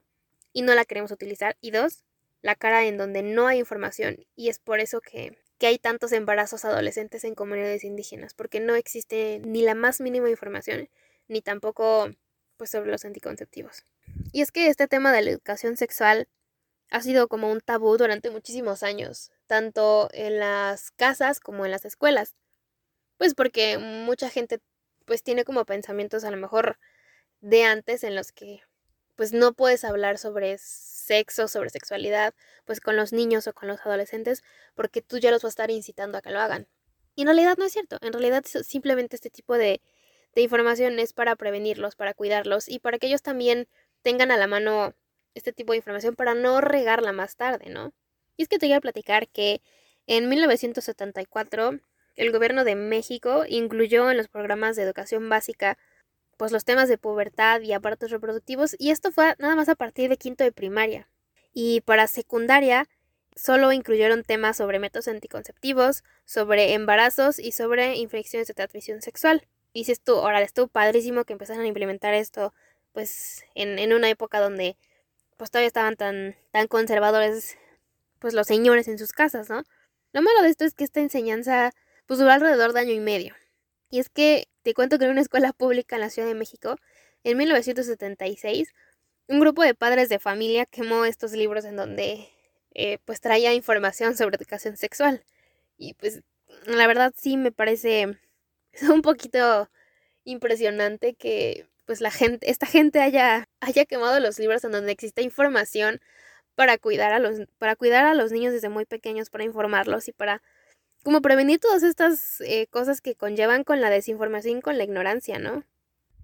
y 0.53 0.61
no 0.61 0.73
la 0.75 0.85
queremos 0.85 1.11
utilizar 1.11 1.57
y 1.61 1.71
dos 1.71 2.03
la 2.41 2.55
cara 2.55 2.85
en 2.85 2.97
donde 2.97 3.23
no 3.23 3.47
hay 3.47 3.59
información 3.59 4.25
y 4.35 4.49
es 4.49 4.59
por 4.59 4.79
eso 4.79 5.01
que, 5.01 5.37
que 5.57 5.67
hay 5.67 5.77
tantos 5.79 6.11
embarazos 6.11 6.65
adolescentes 6.65 7.23
en 7.23 7.35
comunidades 7.35 7.83
indígenas, 7.83 8.33
porque 8.33 8.59
no 8.59 8.75
existe 8.75 9.39
ni 9.43 9.61
la 9.61 9.75
más 9.75 10.01
mínima 10.01 10.29
información, 10.29 10.89
ni 11.27 11.41
tampoco 11.41 12.09
pues 12.57 12.69
sobre 12.69 12.91
los 12.91 13.05
anticonceptivos. 13.05 13.83
Y 14.31 14.41
es 14.41 14.51
que 14.51 14.67
este 14.67 14.87
tema 14.87 15.11
de 15.11 15.21
la 15.21 15.31
educación 15.31 15.77
sexual 15.77 16.27
ha 16.89 17.01
sido 17.01 17.27
como 17.27 17.51
un 17.51 17.61
tabú 17.61 17.97
durante 17.97 18.29
muchísimos 18.29 18.83
años, 18.83 19.31
tanto 19.45 20.09
en 20.13 20.39
las 20.39 20.91
casas 20.91 21.39
como 21.39 21.65
en 21.65 21.71
las 21.71 21.85
escuelas. 21.85 22.35
Pues 23.17 23.33
porque 23.33 23.77
mucha 23.77 24.29
gente 24.29 24.59
pues 25.05 25.23
tiene 25.23 25.43
como 25.45 25.65
pensamientos 25.65 26.23
a 26.23 26.31
lo 26.31 26.37
mejor 26.37 26.77
de 27.41 27.63
antes 27.63 28.03
en 28.03 28.15
los 28.15 28.31
que 28.31 28.61
pues 29.15 29.33
no 29.33 29.53
puedes 29.53 29.83
hablar 29.83 30.19
sobre 30.19 30.57
sexo, 30.59 31.47
sobre 31.47 31.71
sexualidad, 31.71 32.35
pues 32.65 32.79
con 32.79 32.95
los 32.95 33.13
niños 33.13 33.47
o 33.47 33.53
con 33.53 33.67
los 33.67 33.79
adolescentes, 33.81 34.43
porque 34.75 35.01
tú 35.01 35.17
ya 35.17 35.31
los 35.31 35.41
vas 35.41 35.49
a 35.49 35.55
estar 35.55 35.71
incitando 35.71 36.17
a 36.19 36.21
que 36.21 36.29
lo 36.29 36.39
hagan. 36.39 36.67
Y 37.15 37.21
en 37.21 37.27
realidad 37.27 37.57
no 37.57 37.65
es 37.65 37.73
cierto, 37.73 37.97
en 38.01 38.13
realidad 38.13 38.45
simplemente 38.45 39.15
este 39.15 39.31
tipo 39.31 39.57
de, 39.57 39.81
de 40.35 40.41
información 40.43 40.99
es 40.99 41.13
para 41.13 41.35
prevenirlos, 41.35 41.95
para 41.95 42.13
cuidarlos 42.13 42.69
y 42.69 42.77
para 42.77 42.99
que 42.99 43.07
ellos 43.07 43.23
también 43.23 43.67
tengan 44.03 44.29
a 44.29 44.37
la 44.37 44.45
mano 44.45 44.93
este 45.33 45.51
tipo 45.51 45.73
de 45.73 45.77
información 45.77 46.15
para 46.15 46.35
no 46.35 46.61
regarla 46.61 47.11
más 47.11 47.35
tarde, 47.35 47.69
¿no? 47.69 47.93
Y 48.35 48.43
es 48.43 48.49
que 48.49 48.59
te 48.59 48.67
voy 48.67 48.73
a 48.73 48.81
platicar 48.81 49.27
que 49.27 49.63
en 50.05 50.29
1974 50.29 51.79
el 52.17 52.31
gobierno 52.31 52.63
de 52.63 52.75
México 52.75 53.45
incluyó 53.47 54.11
en 54.11 54.17
los 54.17 54.27
programas 54.27 54.75
de 54.75 54.83
educación 54.83 55.29
básica 55.29 55.77
pues 56.35 56.51
los 56.51 56.65
temas 56.65 56.89
de 56.89 56.97
pubertad 56.97 57.61
y 57.61 57.73
aparatos 57.73 58.11
reproductivos 58.11 58.75
y 58.77 58.91
esto 58.91 59.11
fue 59.11 59.35
nada 59.39 59.55
más 59.55 59.69
a 59.69 59.75
partir 59.75 60.09
de 60.09 60.17
quinto 60.17 60.43
de 60.43 60.51
primaria. 60.51 61.09
Y 61.53 61.81
para 61.81 62.07
secundaria 62.07 62.87
solo 63.35 63.71
incluyeron 63.71 64.23
temas 64.23 64.57
sobre 64.57 64.79
métodos 64.79 65.07
anticonceptivos, 65.07 66.03
sobre 66.25 66.73
embarazos 66.73 67.39
y 67.39 67.51
sobre 67.51 67.95
infecciones 67.95 68.47
de 68.47 68.53
transmisión 68.53 69.01
sexual. 69.01 69.47
Y 69.73 69.79
dices 69.79 70.01
tú, 70.01 70.15
ahora 70.15 70.41
estuvo 70.41 70.67
padrísimo 70.67 71.23
que 71.23 71.33
empezaran 71.33 71.63
a 71.63 71.67
implementar 71.67 72.13
esto 72.13 72.53
pues 72.93 73.45
en, 73.53 73.79
en 73.79 73.93
una 73.93 74.09
época 74.09 74.39
donde 74.39 74.77
pues 75.37 75.51
todavía 75.51 75.67
estaban 75.67 75.95
tan, 75.95 76.35
tan 76.51 76.67
conservadores 76.67 77.57
pues 78.19 78.33
los 78.33 78.47
señores 78.47 78.87
en 78.87 78.97
sus 78.97 79.11
casas, 79.11 79.49
¿no? 79.49 79.63
Lo 80.13 80.21
malo 80.21 80.41
de 80.41 80.49
esto 80.49 80.65
es 80.65 80.73
que 80.73 80.83
esta 80.83 80.99
enseñanza 80.99 81.71
pues 82.07 82.19
duró 82.19 82.31
alrededor 82.31 82.73
de 82.73 82.79
año 82.79 82.93
y 82.93 82.99
medio. 82.99 83.35
Y 83.89 83.99
es 83.99 84.09
que 84.09 84.47
te 84.63 84.73
cuento 84.73 84.97
que 84.97 85.05
en 85.05 85.11
una 85.11 85.21
escuela 85.21 85.53
pública 85.53 85.95
en 85.95 86.01
la 86.01 86.09
Ciudad 86.09 86.27
de 86.27 86.35
México, 86.35 86.75
en 87.23 87.37
1976, 87.37 88.73
un 89.27 89.39
grupo 89.39 89.63
de 89.63 89.75
padres 89.75 90.09
de 90.09 90.19
familia 90.19 90.65
quemó 90.65 91.05
estos 91.05 91.33
libros 91.33 91.65
en 91.65 91.75
donde 91.75 92.29
eh, 92.73 92.99
pues 93.05 93.21
traía 93.21 93.53
información 93.53 94.17
sobre 94.17 94.37
educación 94.37 94.77
sexual. 94.77 95.23
Y 95.77 95.93
pues 95.95 96.21
la 96.65 96.87
verdad 96.87 97.13
sí 97.17 97.37
me 97.37 97.51
parece 97.51 98.17
un 98.89 99.01
poquito 99.01 99.69
impresionante 100.23 101.13
que 101.15 101.67
pues 101.85 102.01
la 102.01 102.11
gente, 102.11 102.49
esta 102.51 102.65
gente 102.65 102.99
haya, 103.01 103.47
haya 103.61 103.85
quemado 103.85 104.19
los 104.19 104.39
libros 104.39 104.63
en 104.65 104.71
donde 104.73 104.91
existe 104.91 105.21
información 105.21 106.01
para 106.55 106.77
cuidar 106.77 107.13
a 107.13 107.19
los, 107.19 107.47
para 107.59 107.75
cuidar 107.75 108.05
a 108.05 108.13
los 108.13 108.31
niños 108.31 108.53
desde 108.53 108.69
muy 108.69 108.85
pequeños, 108.85 109.29
para 109.29 109.45
informarlos 109.45 110.07
y 110.07 110.11
para 110.11 110.41
como 111.07 111.21
prevenir 111.21 111.61
todas 111.61 111.83
estas 111.83 112.41
eh, 112.41 112.67
cosas 112.69 112.99
que 112.99 113.15
conllevan 113.15 113.63
con 113.63 113.79
la 113.79 113.89
desinformación 113.89 114.59
con 114.59 114.77
la 114.77 114.83
ignorancia, 114.83 115.39
¿no? 115.39 115.63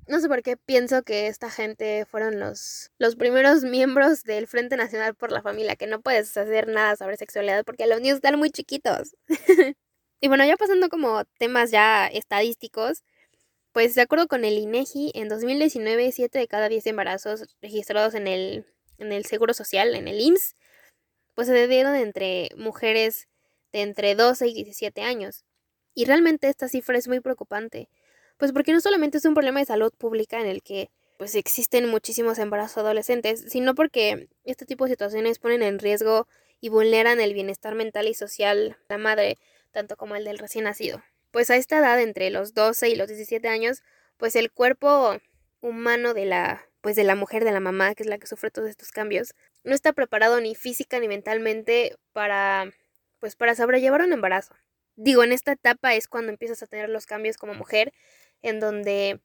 No 0.09 0.19
sé 0.19 0.27
por 0.27 0.43
qué 0.43 0.57
pienso 0.57 1.03
que 1.03 1.27
esta 1.27 1.49
gente 1.49 2.05
fueron 2.05 2.37
los, 2.37 2.91
los 2.97 3.15
primeros 3.15 3.63
miembros 3.63 4.23
del 4.23 4.45
Frente 4.45 4.75
Nacional 4.75 5.15
por 5.15 5.31
la 5.31 5.41
Familia, 5.41 5.77
que 5.77 5.87
no 5.87 6.01
puedes 6.01 6.35
hacer 6.35 6.67
nada 6.67 6.97
sobre 6.97 7.15
sexualidad 7.15 7.63
porque 7.63 7.87
los 7.87 8.01
niños 8.01 8.15
están 8.15 8.37
muy 8.37 8.49
chiquitos. 8.49 9.15
y 10.19 10.27
bueno, 10.27 10.43
ya 10.43 10.57
pasando 10.57 10.89
como 10.89 11.23
temas 11.37 11.71
ya 11.71 12.05
estadísticos, 12.07 13.05
pues 13.71 13.95
de 13.95 14.01
acuerdo 14.01 14.27
con 14.27 14.43
el 14.43 14.57
INEGI, 14.57 15.13
en 15.15 15.29
2019, 15.29 16.11
7 16.11 16.39
de 16.39 16.47
cada 16.49 16.67
10 16.67 16.87
embarazos 16.87 17.55
registrados 17.61 18.15
en 18.15 18.27
el, 18.27 18.65
en 18.97 19.13
el 19.13 19.23
Seguro 19.23 19.53
Social, 19.53 19.95
en 19.95 20.09
el 20.09 20.19
IMSS, 20.19 20.57
pues 21.35 21.47
se 21.47 21.53
debieron 21.53 21.95
entre 21.95 22.49
mujeres 22.57 23.29
de 23.73 23.81
entre 23.81 24.15
12 24.15 24.47
y 24.47 24.53
17 24.53 25.01
años. 25.01 25.43
Y 25.93 26.05
realmente 26.05 26.47
esta 26.47 26.69
cifra 26.69 26.97
es 26.97 27.07
muy 27.07 27.19
preocupante, 27.19 27.89
pues 28.37 28.51
porque 28.53 28.71
no 28.71 28.79
solamente 28.79 29.17
es 29.17 29.25
un 29.25 29.33
problema 29.33 29.59
de 29.59 29.65
salud 29.65 29.91
pública 29.97 30.39
en 30.39 30.47
el 30.47 30.63
que 30.63 30.89
pues 31.17 31.35
existen 31.35 31.89
muchísimos 31.89 32.39
embarazos 32.39 32.77
adolescentes, 32.79 33.45
sino 33.47 33.75
porque 33.75 34.29
este 34.43 34.65
tipo 34.65 34.85
de 34.85 34.91
situaciones 34.91 35.39
ponen 35.39 35.61
en 35.61 35.79
riesgo 35.79 36.27
y 36.59 36.69
vulneran 36.69 37.19
el 37.19 37.33
bienestar 37.33 37.75
mental 37.75 38.07
y 38.07 38.13
social 38.13 38.77
de 38.89 38.95
la 38.95 38.97
madre, 38.97 39.37
tanto 39.71 39.95
como 39.95 40.15
el 40.15 40.23
del 40.23 40.39
recién 40.39 40.63
nacido. 40.63 41.03
Pues 41.31 41.49
a 41.49 41.55
esta 41.55 41.79
edad, 41.79 41.99
entre 42.01 42.29
los 42.29 42.53
12 42.53 42.89
y 42.89 42.95
los 42.95 43.07
17 43.07 43.47
años, 43.47 43.83
pues 44.17 44.35
el 44.35 44.51
cuerpo 44.51 45.17
humano 45.61 46.13
de 46.13 46.25
la 46.25 46.65
pues 46.81 46.97
de 46.97 47.05
la 47.05 47.15
mujer, 47.15 47.45
de 47.45 47.53
la 47.53 47.61
mamá, 47.61 47.95
que 47.95 48.03
es 48.03 48.09
la 48.09 48.17
que 48.17 48.27
sufre 48.27 48.51
todos 48.51 48.69
estos 48.69 48.91
cambios, 48.91 49.35
no 49.63 49.73
está 49.73 49.93
preparado 49.93 50.41
ni 50.41 50.53
física 50.53 50.99
ni 50.99 51.07
mentalmente 51.07 51.95
para 52.11 52.73
pues 53.23 53.37
para 53.37 53.55
sobrellevar 53.55 54.01
un 54.01 54.11
embarazo. 54.11 54.53
Digo, 54.97 55.23
en 55.23 55.31
esta 55.31 55.53
etapa 55.53 55.95
es 55.95 56.09
cuando 56.09 56.29
empiezas 56.29 56.61
a 56.61 56.67
tener 56.67 56.89
los 56.89 57.05
cambios 57.05 57.37
como 57.37 57.53
mujer, 57.53 57.93
en 58.41 58.59
donde 58.59 59.21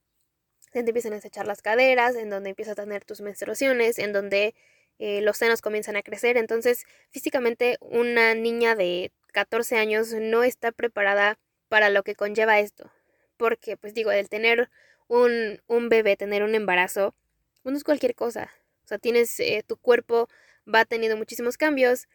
se 0.73 0.85
te 0.85 0.91
empiezan 0.91 1.15
a 1.15 1.17
echar 1.17 1.49
las 1.49 1.63
caderas, 1.63 2.15
en 2.15 2.31
donde 2.31 2.51
empiezas 2.51 2.79
a 2.79 2.83
tener 2.85 3.05
tus 3.05 3.21
menstruaciones, 3.23 3.99
en 3.99 4.13
donde 4.13 4.55
eh, 5.01 5.21
los 5.23 5.37
senos 5.37 5.63
comienzan 5.63 5.97
a 5.97 6.05
crecer. 6.05 6.37
Entonces, 6.37 6.85
físicamente, 7.11 7.77
una 7.81 8.37
niña 8.37 8.77
de 8.77 9.11
14 9.33 9.79
años 9.79 10.13
no 10.13 10.45
está 10.45 10.71
preparada 10.71 11.37
para 11.69 11.91
lo 11.91 12.05
que 12.05 12.15
conlleva 12.15 12.61
esto. 12.61 12.93
Porque, 13.37 13.77
pues 13.77 13.95
digo, 13.95 14.13
el 14.13 14.29
tener 14.29 14.71
un, 15.09 15.61
un 15.67 15.89
bebé, 15.89 16.17
tener 16.17 16.45
un 16.45 16.55
embarazo, 16.55 17.17
no 17.65 17.77
es 17.77 17.83
cualquier 17.83 18.15
cosa. 18.15 18.49
O 18.85 18.87
sea, 18.87 18.99
tienes, 18.99 19.41
eh, 19.41 19.65
tu 19.67 19.77
cuerpo 19.77 20.29
va 20.73 20.85
teniendo 20.85 21.17
muchísimos 21.17 21.57
cambios. 21.57 22.07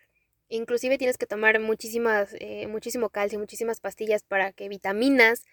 Inclusive 0.53 0.99
tienes 0.99 1.17
que 1.17 1.25
tomar 1.25 1.59
muchísimas, 1.59 2.35
eh, 2.39 2.67
muchísimo 2.67 3.09
calcio, 3.09 3.39
muchísimas 3.39 3.79
pastillas 3.79 4.21
para 4.21 4.51
que 4.51 4.69
vitaminas, 4.69 5.45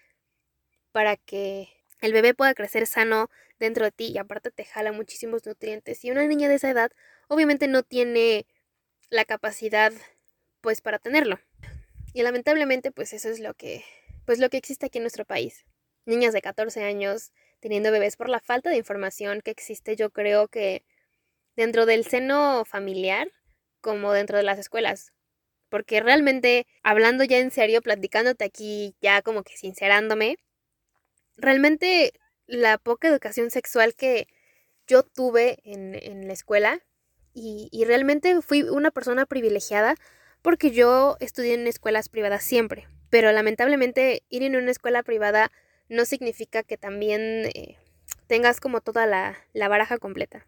para 0.92 1.16
que 1.16 1.68
el 2.02 2.12
bebé 2.12 2.34
pueda 2.34 2.52
crecer 2.52 2.86
sano 2.86 3.30
dentro 3.58 3.86
de 3.86 3.92
ti 3.92 4.08
y 4.08 4.18
aparte 4.18 4.50
te 4.50 4.66
jala 4.66 4.92
muchísimos 4.92 5.46
nutrientes. 5.46 6.04
Y 6.04 6.10
una 6.10 6.26
niña 6.26 6.50
de 6.50 6.56
esa 6.56 6.68
edad 6.68 6.92
obviamente 7.28 7.66
no 7.66 7.82
tiene 7.82 8.44
la 9.08 9.24
capacidad 9.24 9.90
pues 10.60 10.82
para 10.82 10.98
tenerlo. 10.98 11.40
Y 12.12 12.22
lamentablemente 12.22 12.92
pues 12.92 13.14
eso 13.14 13.30
es 13.30 13.40
lo 13.40 13.54
que 13.54 13.82
pues 14.26 14.38
lo 14.38 14.50
que 14.50 14.58
existe 14.58 14.84
aquí 14.84 14.98
en 14.98 15.04
nuestro 15.04 15.24
país. 15.24 15.64
Niñas 16.04 16.34
de 16.34 16.42
14 16.42 16.84
años 16.84 17.32
teniendo 17.60 17.90
bebés 17.90 18.16
por 18.16 18.28
la 18.28 18.40
falta 18.40 18.68
de 18.68 18.76
información 18.76 19.40
que 19.40 19.50
existe, 19.50 19.96
yo 19.96 20.10
creo 20.10 20.48
que 20.48 20.84
dentro 21.56 21.86
del 21.86 22.04
seno 22.04 22.66
familiar 22.66 23.32
como 23.80 24.12
dentro 24.12 24.36
de 24.36 24.42
las 24.42 24.58
escuelas. 24.58 25.12
Porque 25.68 26.00
realmente, 26.00 26.66
hablando 26.82 27.24
ya 27.24 27.38
en 27.38 27.50
serio, 27.50 27.80
platicándote 27.82 28.44
aquí, 28.44 28.94
ya 29.00 29.22
como 29.22 29.42
que 29.42 29.56
sincerándome, 29.56 30.38
realmente 31.36 32.12
la 32.46 32.78
poca 32.78 33.08
educación 33.08 33.50
sexual 33.50 33.94
que 33.94 34.26
yo 34.86 35.04
tuve 35.04 35.58
en, 35.64 35.94
en 35.94 36.26
la 36.26 36.32
escuela, 36.32 36.80
y, 37.32 37.68
y 37.70 37.84
realmente 37.84 38.42
fui 38.42 38.62
una 38.62 38.90
persona 38.90 39.26
privilegiada 39.26 39.94
porque 40.42 40.70
yo 40.70 41.16
estudié 41.20 41.54
en 41.54 41.66
escuelas 41.66 42.08
privadas 42.08 42.42
siempre. 42.42 42.88
Pero 43.10 43.30
lamentablemente 43.32 44.22
ir 44.28 44.42
en 44.42 44.56
una 44.56 44.70
escuela 44.70 45.02
privada 45.02 45.50
no 45.88 46.04
significa 46.04 46.62
que 46.62 46.76
también 46.76 47.46
eh, 47.54 47.76
tengas 48.26 48.60
como 48.60 48.80
toda 48.80 49.06
la, 49.06 49.36
la 49.52 49.68
baraja 49.68 49.98
completa. 49.98 50.46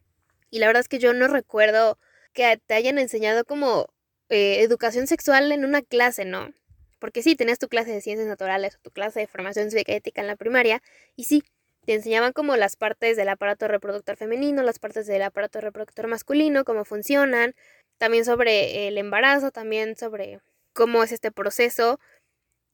Y 0.50 0.58
la 0.58 0.66
verdad 0.66 0.80
es 0.80 0.88
que 0.88 0.98
yo 0.98 1.12
no 1.12 1.28
recuerdo 1.28 1.98
que 2.32 2.58
te 2.66 2.74
hayan 2.74 2.98
enseñado 2.98 3.44
como 3.44 3.88
eh, 4.28 4.62
educación 4.62 5.06
sexual 5.06 5.52
en 5.52 5.64
una 5.64 5.82
clase, 5.82 6.24
¿no? 6.24 6.52
Porque 6.98 7.22
sí, 7.22 7.36
tenías 7.36 7.58
tu 7.58 7.68
clase 7.68 7.92
de 7.92 8.00
ciencias 8.00 8.28
naturales 8.28 8.76
o 8.76 8.78
tu 8.80 8.90
clase 8.90 9.20
de 9.20 9.26
formación 9.26 9.70
cívica 9.70 9.92
ética 9.92 10.20
en 10.20 10.26
la 10.28 10.36
primaria, 10.36 10.82
y 11.16 11.24
sí, 11.24 11.42
te 11.84 11.94
enseñaban 11.94 12.32
como 12.32 12.56
las 12.56 12.76
partes 12.76 13.16
del 13.16 13.28
aparato 13.28 13.66
reproductor 13.68 14.16
femenino, 14.16 14.62
las 14.62 14.78
partes 14.78 15.06
del 15.06 15.22
aparato 15.22 15.60
reproductor 15.60 16.06
masculino, 16.06 16.64
cómo 16.64 16.84
funcionan, 16.84 17.54
también 17.98 18.24
sobre 18.24 18.88
el 18.88 18.98
embarazo, 18.98 19.50
también 19.50 19.96
sobre 19.96 20.40
cómo 20.72 21.02
es 21.02 21.12
este 21.12 21.32
proceso, 21.32 21.98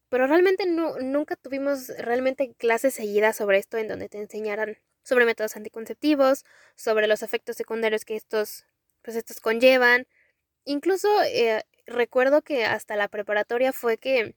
pero 0.09 0.27
realmente 0.27 0.67
no, 0.67 0.99
nunca 1.00 1.37
tuvimos 1.37 1.88
realmente 1.99 2.55
clases 2.57 2.95
seguidas 2.95 3.37
sobre 3.37 3.59
esto 3.59 3.77
en 3.79 3.88
donde 3.88 4.09
te 4.09 4.19
enseñaran 4.19 4.79
sobre 5.03 5.25
métodos 5.25 5.57
anticonceptivos, 5.57 6.45
sobre 6.77 7.07
los 7.07 7.23
efectos 7.23 7.57
secundarios 7.57 8.05
que 8.05 8.17
estos, 8.17 8.67
pues 9.09 9.17
estos 9.17 9.41
conllevan. 9.41 10.07
Incluso 10.67 11.09
eh, 11.23 11.62
recuerdo 11.87 12.43
que 12.43 12.67
hasta 12.67 12.95
la 12.95 13.09
preparatoria 13.09 13.73
fue 13.73 13.97
que 13.97 14.35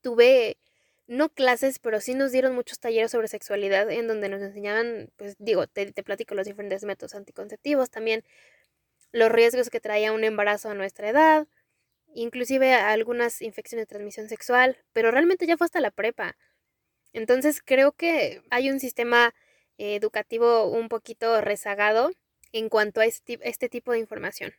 tuve 0.00 0.58
no 1.06 1.28
clases, 1.28 1.78
pero 1.78 2.00
sí 2.00 2.14
nos 2.14 2.32
dieron 2.32 2.56
muchos 2.56 2.80
talleres 2.80 3.12
sobre 3.12 3.28
sexualidad 3.28 3.88
en 3.88 4.08
donde 4.08 4.28
nos 4.28 4.42
enseñaban, 4.42 5.12
pues 5.16 5.36
digo, 5.38 5.68
te, 5.68 5.92
te 5.92 6.02
platico 6.02 6.34
los 6.34 6.46
diferentes 6.46 6.82
métodos 6.82 7.14
anticonceptivos, 7.14 7.90
también 7.90 8.24
los 9.12 9.30
riesgos 9.30 9.70
que 9.70 9.78
traía 9.80 10.10
un 10.10 10.24
embarazo 10.24 10.70
a 10.70 10.74
nuestra 10.74 11.08
edad, 11.08 11.46
inclusive 12.12 12.74
algunas 12.74 13.42
infecciones 13.42 13.84
de 13.84 13.90
transmisión 13.90 14.28
sexual, 14.28 14.76
pero 14.92 15.12
realmente 15.12 15.46
ya 15.46 15.56
fue 15.56 15.66
hasta 15.66 15.80
la 15.80 15.92
prepa. 15.92 16.36
Entonces 17.12 17.62
creo 17.64 17.92
que 17.92 18.42
hay 18.50 18.70
un 18.70 18.80
sistema 18.80 19.36
eh, 19.78 19.94
educativo 19.94 20.64
un 20.66 20.88
poquito 20.88 21.40
rezagado 21.40 22.10
en 22.52 22.68
cuanto 22.68 23.00
a 23.00 23.06
este, 23.06 23.38
este, 23.42 23.68
tipo 23.68 23.92
de 23.92 23.98
información. 23.98 24.52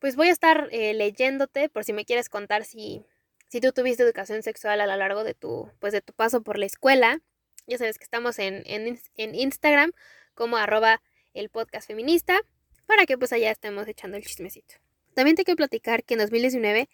Pues 0.00 0.16
voy 0.16 0.28
a 0.28 0.32
estar 0.32 0.68
eh, 0.70 0.94
leyéndote 0.94 1.68
por 1.68 1.84
si 1.84 1.92
me 1.92 2.04
quieres 2.04 2.28
contar 2.28 2.64
si, 2.64 3.04
si 3.48 3.60
tú 3.60 3.72
tuviste 3.72 4.02
educación 4.02 4.42
sexual 4.42 4.80
a 4.80 4.86
lo 4.86 4.96
largo 4.96 5.24
de 5.24 5.34
tu, 5.34 5.70
pues 5.80 5.92
de 5.92 6.00
tu 6.00 6.12
paso 6.12 6.42
por 6.42 6.58
la 6.58 6.66
escuela. 6.66 7.20
Ya 7.66 7.78
sabes 7.78 7.98
que 7.98 8.04
estamos 8.04 8.38
en, 8.38 8.62
en, 8.66 9.00
en 9.16 9.34
Instagram 9.34 9.92
como 10.34 10.56
arroba 10.56 11.02
el 11.32 11.48
podcast 11.48 11.86
feminista 11.86 12.40
para 12.86 13.06
que 13.06 13.16
pues 13.16 13.32
allá 13.32 13.50
estemos 13.50 13.88
echando 13.88 14.16
el 14.16 14.24
chismecito. 14.24 14.74
También 15.14 15.36
te 15.36 15.44
quiero 15.44 15.56
platicar 15.56 16.04
que 16.04 16.14
en 16.14 16.20
2019 16.20 16.88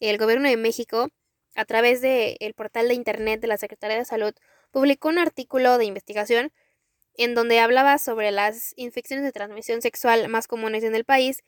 el 0.00 0.18
gobierno 0.18 0.48
de 0.48 0.56
México, 0.56 1.08
a 1.54 1.64
través 1.64 2.00
del 2.00 2.36
el 2.40 2.54
portal 2.54 2.88
de 2.88 2.94
internet 2.94 3.40
de 3.40 3.46
la 3.46 3.56
Secretaría 3.56 3.96
de 3.96 4.04
Salud, 4.04 4.34
publicó 4.70 5.08
un 5.08 5.18
artículo 5.18 5.78
de 5.78 5.84
investigación 5.84 6.52
en 7.18 7.34
donde 7.34 7.60
hablaba 7.60 7.98
sobre 7.98 8.30
las 8.30 8.72
infecciones 8.76 9.24
de 9.24 9.32
transmisión 9.32 9.82
sexual 9.82 10.28
más 10.28 10.48
comunes 10.48 10.84
en 10.84 10.94
el 10.94 11.04
país 11.04 11.42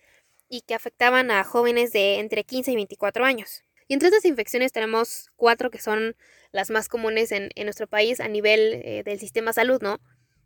y 0.49 0.63
que 0.63 0.75
afectaban 0.75 1.31
a 1.31 1.45
jóvenes 1.45 1.93
de 1.93 2.19
entre 2.19 2.45
15 2.45 2.73
y 2.73 2.75
24 2.77 3.25
años. 3.25 3.63
Y 3.87 3.95
entre 3.95 4.09
estas 4.09 4.25
infecciones 4.25 4.73
tenemos 4.73 5.31
cuatro 5.37 5.71
que 5.71 5.81
son 5.81 6.15
las 6.53 6.71
más 6.71 6.89
comunes 6.89 7.33
en, 7.33 7.51
nuestro 7.65 7.87
país 7.87 8.21
a 8.21 8.29
nivel 8.29 8.83
eh, 8.85 9.03
del 9.05 9.19
sistema 9.19 9.53
salud, 9.53 9.81
¿no? 9.83 9.99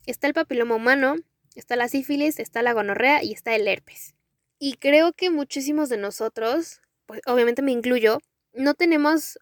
Está 0.06 0.26
el 0.26 0.34
papiloma 0.34 0.76
humano, 0.76 1.16
está 1.54 1.76
la 1.76 1.88
sífilis, 1.88 2.38
está 2.38 2.62
la 2.62 2.72
gonorrea 2.72 3.22
y 3.22 3.32
está 3.32 3.54
el 3.54 3.66
herpes. 3.68 4.14
Y 4.58 4.74
creo 4.74 5.12
que 5.12 5.30
muchísimos 5.30 5.88
de 5.88 5.96
nosotros, 5.96 6.80
pues 7.06 7.20
obviamente 7.26 7.62
me 7.62 7.72
incluyo, 7.72 8.20
no 8.52 8.74
tenemos 8.74 9.38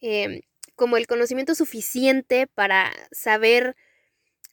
em, 0.00 0.40
como 0.74 0.96
el 0.96 1.06
conocimiento 1.06 1.54
suficiente 1.54 2.48
para 2.48 2.92
saber 3.12 3.76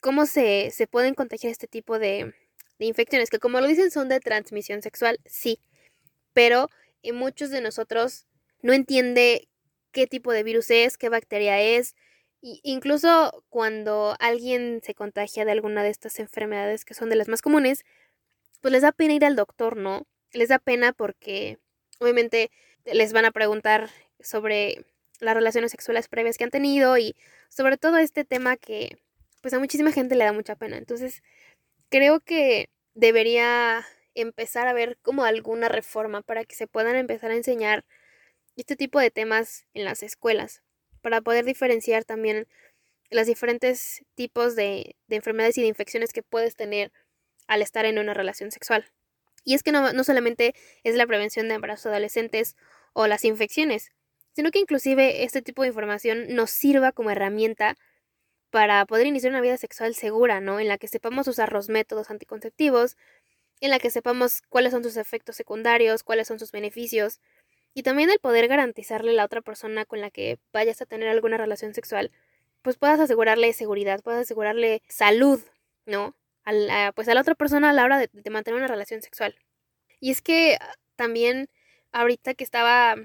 cómo 0.01 0.25
se, 0.25 0.72
se 0.72 0.88
pueden 0.88 1.13
contagiar 1.13 1.51
este 1.51 1.67
tipo 1.67 2.00
de, 2.00 2.34
infecciones, 2.79 3.29
que 3.29 3.39
como 3.39 3.62
lo 3.62 3.67
dicen 3.67 3.91
son 3.91 4.10
de 4.10 4.20
transmisión 4.20 4.81
sexual, 4.81 5.20
sí, 5.25 5.60
pero 6.34 6.70
eh, 7.03 7.13
muchos 7.13 7.51
de 7.51 7.62
nosotros 7.62 8.25
no 8.63 8.74
entiende 8.74 9.48
qué 9.91 10.08
tipo 10.08 10.31
de 10.31 10.43
virus 10.43 10.72
es, 10.72 10.98
qué 10.98 11.10
bacteria 11.10 11.62
es, 11.62 11.96
y 12.41 12.60
incluso 12.63 13.46
cuando 13.50 14.15
alguien 14.20 14.81
se 14.84 14.96
contagia 14.96 15.46
de 15.46 15.51
alguna 15.51 15.84
de 15.84 15.91
estas 15.91 16.20
enfermedades 16.20 16.86
que 16.86 16.96
son 16.96 17.10
de 17.10 17.15
las 17.15 17.27
más 17.27 17.43
comunes, 17.43 17.86
pues 18.62 18.72
les 18.72 18.81
da 18.81 18.91
pena 18.91 19.13
ir 19.13 19.25
al 19.25 19.36
doctor, 19.36 19.77
¿no? 19.77 20.08
Les 20.34 20.50
da 20.50 20.58
pena 20.58 20.91
porque 20.91 21.60
obviamente 22.00 22.50
les 22.86 23.13
van 23.13 23.25
a 23.25 23.31
preguntar 23.31 23.91
sobre 24.20 24.86
las 25.20 25.36
relaciones 25.36 25.70
sexuales 25.70 26.08
previas 26.08 26.38
que 26.38 26.46
han 26.46 26.50
tenido 26.50 26.98
y 26.98 27.15
sobre 27.50 27.77
todo 27.77 27.98
este 27.98 28.25
tema 28.25 28.58
que 28.58 28.98
pues 29.41 29.53
a 29.53 29.60
muchísima 29.60 29.91
gente 29.91 30.15
le 30.15 30.25
da 30.25 30.33
mucha 30.33 30.55
pena. 30.55 30.77
Entonces, 30.77 31.24
creo 31.89 32.19
que 32.21 32.69
debería 32.93 33.86
empezar 34.15 34.67
a 34.67 34.74
ver 34.74 34.98
como 35.01 35.24
alguna 35.24 35.69
reforma 35.69 36.21
para 36.21 36.45
que 36.45 36.55
se 36.55 36.67
puedan 36.67 36.95
empezar 36.95 37.31
a 37.31 37.36
enseñar 37.36 37.86
este 38.55 38.75
tipo 38.75 39.00
de 39.00 39.12
temas 39.12 39.65
en 39.74 39.86
las 39.86 40.03
escuelas, 40.03 40.62
para 41.01 41.21
poder 41.21 41.45
diferenciar 41.45 42.05
también 42.05 42.48
los 43.10 43.25
diferentes 43.25 44.05
tipos 44.15 44.55
de, 44.55 44.95
de 45.07 45.15
enfermedades 45.15 45.57
y 45.57 45.62
de 45.62 45.67
infecciones 45.67 46.13
que 46.13 46.24
puedes 46.24 46.55
tener 46.55 46.91
al 47.48 47.62
estar 47.62 47.86
en 47.86 47.98
una 47.98 48.13
relación 48.13 48.51
sexual. 48.51 48.86
Y 49.43 49.55
es 49.55 49.63
que 49.63 49.71
no, 49.71 49.93
no 49.93 50.03
solamente 50.03 50.53
es 50.83 50.95
la 50.95 51.07
prevención 51.07 51.48
de 51.48 51.55
embarazos 51.55 51.88
adolescentes 51.88 52.55
o 52.93 53.07
las 53.07 53.25
infecciones, 53.25 53.91
sino 54.33 54.51
que 54.51 54.60
inclusive 54.60 55.24
este 55.24 55.41
tipo 55.41 55.63
de 55.63 55.69
información 55.69 56.33
nos 56.36 56.51
sirva 56.51 56.91
como 56.91 57.12
herramienta 57.12 57.77
para 58.51 58.86
poder 58.86 59.08
iniciar 59.08 59.31
una 59.31 59.41
vida 59.41 59.58
sexual 59.58 59.96
segura, 59.96 60.41
¿no? 60.41 60.60
En 60.60 60.67
la 60.67 60.77
que 60.77 60.88
sepamos 60.88 61.27
usar 61.27 61.53
los 61.53 61.70
métodos 61.70 62.12
anticonceptivos, 62.12 62.98
en 63.62 63.72
la 63.72 63.79
que 63.79 63.91
sepamos 63.91 64.41
cuáles 64.50 64.72
son 64.74 64.84
sus 64.84 64.98
efectos 64.98 65.36
secundarios, 65.38 66.03
cuáles 66.03 66.27
son 66.27 66.39
sus 66.39 66.51
beneficios, 66.51 67.20
Y 67.75 67.84
también 67.84 68.10
el 68.12 68.20
poder 68.20 68.48
garantizarle 68.50 69.12
a 69.12 69.15
la 69.15 69.25
otra 69.25 69.41
persona 69.41 69.86
con 69.86 70.01
la 70.01 70.12
que 70.12 70.39
vayas 70.53 70.81
a 70.81 70.86
tener 70.88 71.10
alguna 71.10 71.38
relación 71.38 71.74
sexual, 71.75 72.12
pues 72.63 72.77
puedas 72.77 73.00
asegurarle 73.00 73.53
seguridad, 73.53 74.01
puedas 74.03 74.22
asegurarle 74.24 74.84
salud, 74.89 75.41
¿no? 75.88 76.15
Pues 76.96 77.08
a 77.10 77.13
la 77.15 77.22
otra 77.22 77.36
persona 77.36 77.70
a 77.72 77.74
la 77.74 77.86
hora 77.86 78.00
de, 78.00 78.10
de 78.13 78.29
mantener 78.31 78.58
una 78.60 78.67
relación 78.67 79.01
sexual. 79.01 79.36
Y 80.00 80.12
es 80.12 80.22
que 80.22 80.58
ah, 80.62 80.75
también 80.96 81.50
ahorita 81.91 82.34
que 82.36 82.43
estaba 82.43 82.96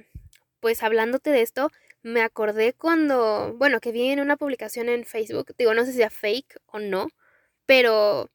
pues 0.60 0.82
hablándote 0.82 1.30
de 1.30 1.42
esto, 1.42 1.70
me 2.06 2.22
acordé 2.22 2.72
cuando, 2.72 3.52
bueno, 3.54 3.80
que 3.80 3.90
vi 3.90 4.10
en 4.10 4.20
una 4.20 4.36
publicación 4.36 4.88
en 4.88 5.04
Facebook, 5.04 5.56
digo, 5.58 5.74
no 5.74 5.84
sé 5.84 5.90
si 5.90 5.98
sea 5.98 6.08
fake 6.08 6.60
o 6.66 6.78
no, 6.78 7.08
pero 7.66 8.30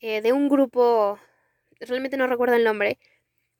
eh, 0.00 0.22
de 0.22 0.32
un 0.32 0.48
grupo, 0.48 1.18
realmente 1.80 2.16
no 2.16 2.26
recuerdo 2.26 2.54
el 2.56 2.64
nombre, 2.64 2.98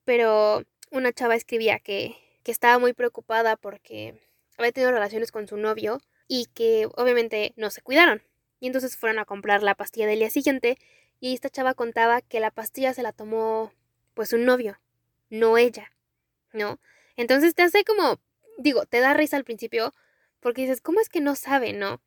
pero 0.06 0.64
una 0.90 1.12
chava 1.12 1.34
escribía 1.34 1.78
que, 1.78 2.16
que 2.42 2.52
estaba 2.52 2.78
muy 2.78 2.94
preocupada 2.94 3.56
porque 3.56 4.18
había 4.56 4.72
tenido 4.72 4.92
relaciones 4.92 5.30
con 5.30 5.46
su 5.46 5.58
novio 5.58 6.00
y 6.26 6.46
que 6.54 6.88
obviamente 6.96 7.52
no 7.56 7.68
se 7.68 7.82
cuidaron. 7.82 8.22
Y 8.60 8.66
entonces 8.66 8.96
fueron 8.96 9.18
a 9.18 9.26
comprar 9.26 9.62
la 9.62 9.74
pastilla 9.74 10.06
del 10.06 10.20
día 10.20 10.30
siguiente 10.30 10.78
y 11.20 11.34
esta 11.34 11.50
chava 11.50 11.74
contaba 11.74 12.22
que 12.22 12.40
la 12.40 12.50
pastilla 12.50 12.94
se 12.94 13.02
la 13.02 13.12
tomó 13.12 13.74
pues 14.14 14.32
un 14.32 14.46
novio, 14.46 14.80
no 15.28 15.58
ella, 15.58 15.92
¿no? 16.54 16.80
Entonces 17.16 17.54
te 17.54 17.62
hace 17.62 17.84
como, 17.84 18.18
digo, 18.60 18.86
te 18.86 19.00
da 19.00 19.14
risa 19.14 19.36
al 19.36 19.44
principio 19.44 19.94
porque 20.40 20.62
dices, 20.62 20.80
¿cómo 20.80 21.00
es 21.00 21.08
que 21.08 21.20
no 21.20 21.34
sabe, 21.34 21.72
no? 21.72 22.02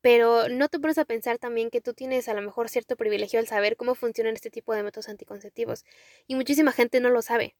Pero 0.00 0.48
no 0.48 0.68
te 0.68 0.78
pones 0.78 0.98
a 0.98 1.04
pensar 1.04 1.38
también 1.38 1.70
que 1.70 1.80
tú 1.80 1.94
tienes 1.94 2.28
a 2.28 2.34
lo 2.34 2.42
mejor 2.42 2.68
cierto 2.68 2.96
privilegio 2.96 3.40
al 3.40 3.46
saber 3.46 3.76
cómo 3.76 3.94
funcionan 3.94 4.34
este 4.34 4.50
tipo 4.50 4.74
de 4.74 4.82
métodos 4.82 5.08
anticonceptivos. 5.08 5.84
Y 6.26 6.36
muchísima 6.36 6.72
gente 6.72 7.00
no 7.00 7.10
lo 7.10 7.22
sabe. 7.22 7.56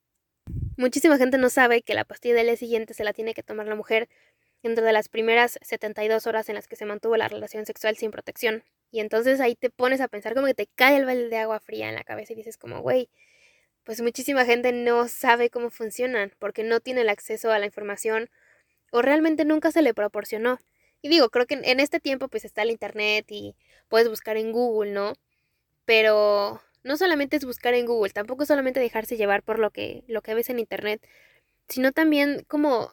Muchísima 0.76 1.18
gente 1.18 1.38
no 1.38 1.50
sabe 1.50 1.82
que 1.82 1.94
la 1.94 2.04
pastilla 2.04 2.34
del 2.34 2.46
día 2.46 2.56
siguiente 2.56 2.94
se 2.94 3.04
la 3.04 3.12
tiene 3.12 3.34
que 3.34 3.42
tomar 3.42 3.66
la 3.66 3.74
mujer 3.74 4.08
dentro 4.62 4.84
de 4.84 4.92
las 4.92 5.08
primeras 5.08 5.58
72 5.62 6.26
horas 6.26 6.48
en 6.48 6.54
las 6.54 6.68
que 6.68 6.76
se 6.76 6.86
mantuvo 6.86 7.16
la 7.16 7.28
relación 7.28 7.66
sexual 7.66 7.96
sin 7.96 8.10
protección. 8.10 8.62
Y 8.90 9.00
entonces 9.00 9.40
ahí 9.40 9.56
te 9.56 9.70
pones 9.70 10.00
a 10.00 10.08
pensar 10.08 10.34
como 10.34 10.46
que 10.46 10.54
te 10.54 10.68
cae 10.74 10.96
el 10.96 11.04
balde 11.04 11.28
de 11.28 11.38
agua 11.38 11.60
fría 11.60 11.88
en 11.88 11.94
la 11.94 12.04
cabeza 12.04 12.32
y 12.32 12.36
dices 12.36 12.56
como, 12.58 12.80
güey, 12.80 13.10
pues 13.86 14.02
muchísima 14.02 14.44
gente 14.44 14.72
no 14.72 15.06
sabe 15.06 15.48
cómo 15.48 15.70
funcionan 15.70 16.32
porque 16.40 16.64
no 16.64 16.80
tiene 16.80 17.02
el 17.02 17.08
acceso 17.08 17.52
a 17.52 17.58
la 17.60 17.66
información 17.66 18.28
o 18.90 19.00
realmente 19.00 19.44
nunca 19.44 19.70
se 19.70 19.80
le 19.80 19.94
proporcionó. 19.94 20.58
Y 21.02 21.08
digo, 21.08 21.30
creo 21.30 21.46
que 21.46 21.54
en 21.62 21.80
este 21.80 22.00
tiempo 22.00 22.26
pues 22.26 22.44
está 22.44 22.62
el 22.62 22.72
internet 22.72 23.26
y 23.30 23.54
puedes 23.88 24.08
buscar 24.08 24.36
en 24.36 24.50
Google, 24.50 24.90
¿no? 24.90 25.12
Pero 25.84 26.60
no 26.82 26.96
solamente 26.96 27.36
es 27.36 27.44
buscar 27.44 27.74
en 27.74 27.86
Google, 27.86 28.12
tampoco 28.12 28.42
es 28.42 28.48
solamente 28.48 28.80
dejarse 28.80 29.16
llevar 29.16 29.44
por 29.44 29.60
lo 29.60 29.70
que, 29.70 30.02
lo 30.08 30.20
que 30.20 30.34
ves 30.34 30.50
en 30.50 30.58
internet, 30.58 31.06
sino 31.68 31.92
también 31.92 32.44
como 32.48 32.90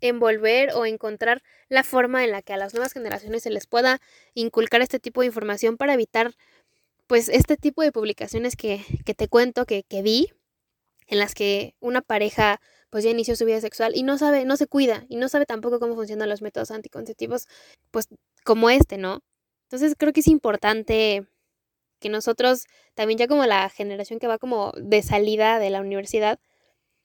envolver 0.00 0.72
o 0.74 0.86
encontrar 0.86 1.42
la 1.68 1.84
forma 1.84 2.24
en 2.24 2.32
la 2.32 2.42
que 2.42 2.52
a 2.52 2.56
las 2.56 2.74
nuevas 2.74 2.92
generaciones 2.92 3.44
se 3.44 3.50
les 3.50 3.66
pueda 3.68 4.00
inculcar 4.34 4.82
este 4.82 4.98
tipo 4.98 5.20
de 5.20 5.28
información 5.28 5.76
para 5.76 5.94
evitar 5.94 6.34
pues 7.06 7.28
este 7.28 7.56
tipo 7.56 7.82
de 7.82 7.92
publicaciones 7.92 8.56
que, 8.56 8.84
que 9.04 9.14
te 9.14 9.28
cuento 9.28 9.66
que, 9.66 9.84
que 9.84 10.02
vi, 10.02 10.30
en 11.06 11.18
las 11.18 11.34
que 11.34 11.74
una 11.80 12.02
pareja 12.02 12.60
pues 12.90 13.04
ya 13.04 13.10
inició 13.10 13.36
su 13.36 13.44
vida 13.44 13.60
sexual 13.60 13.92
y 13.94 14.02
no 14.02 14.18
sabe, 14.18 14.44
no 14.44 14.56
se 14.56 14.66
cuida 14.66 15.04
y 15.08 15.16
no 15.16 15.28
sabe 15.28 15.46
tampoco 15.46 15.78
cómo 15.80 15.94
funcionan 15.94 16.28
los 16.28 16.42
métodos 16.42 16.70
anticonceptivos, 16.70 17.46
pues 17.90 18.08
como 18.44 18.70
este, 18.70 18.96
¿no? 18.98 19.22
Entonces 19.64 19.94
creo 19.98 20.12
que 20.12 20.20
es 20.20 20.28
importante 20.28 21.26
que 21.98 22.08
nosotros, 22.08 22.66
también 22.94 23.18
ya 23.18 23.26
como 23.26 23.44
la 23.46 23.68
generación 23.70 24.18
que 24.18 24.28
va 24.28 24.38
como 24.38 24.72
de 24.76 25.02
salida 25.02 25.58
de 25.58 25.70
la 25.70 25.80
universidad, 25.80 26.38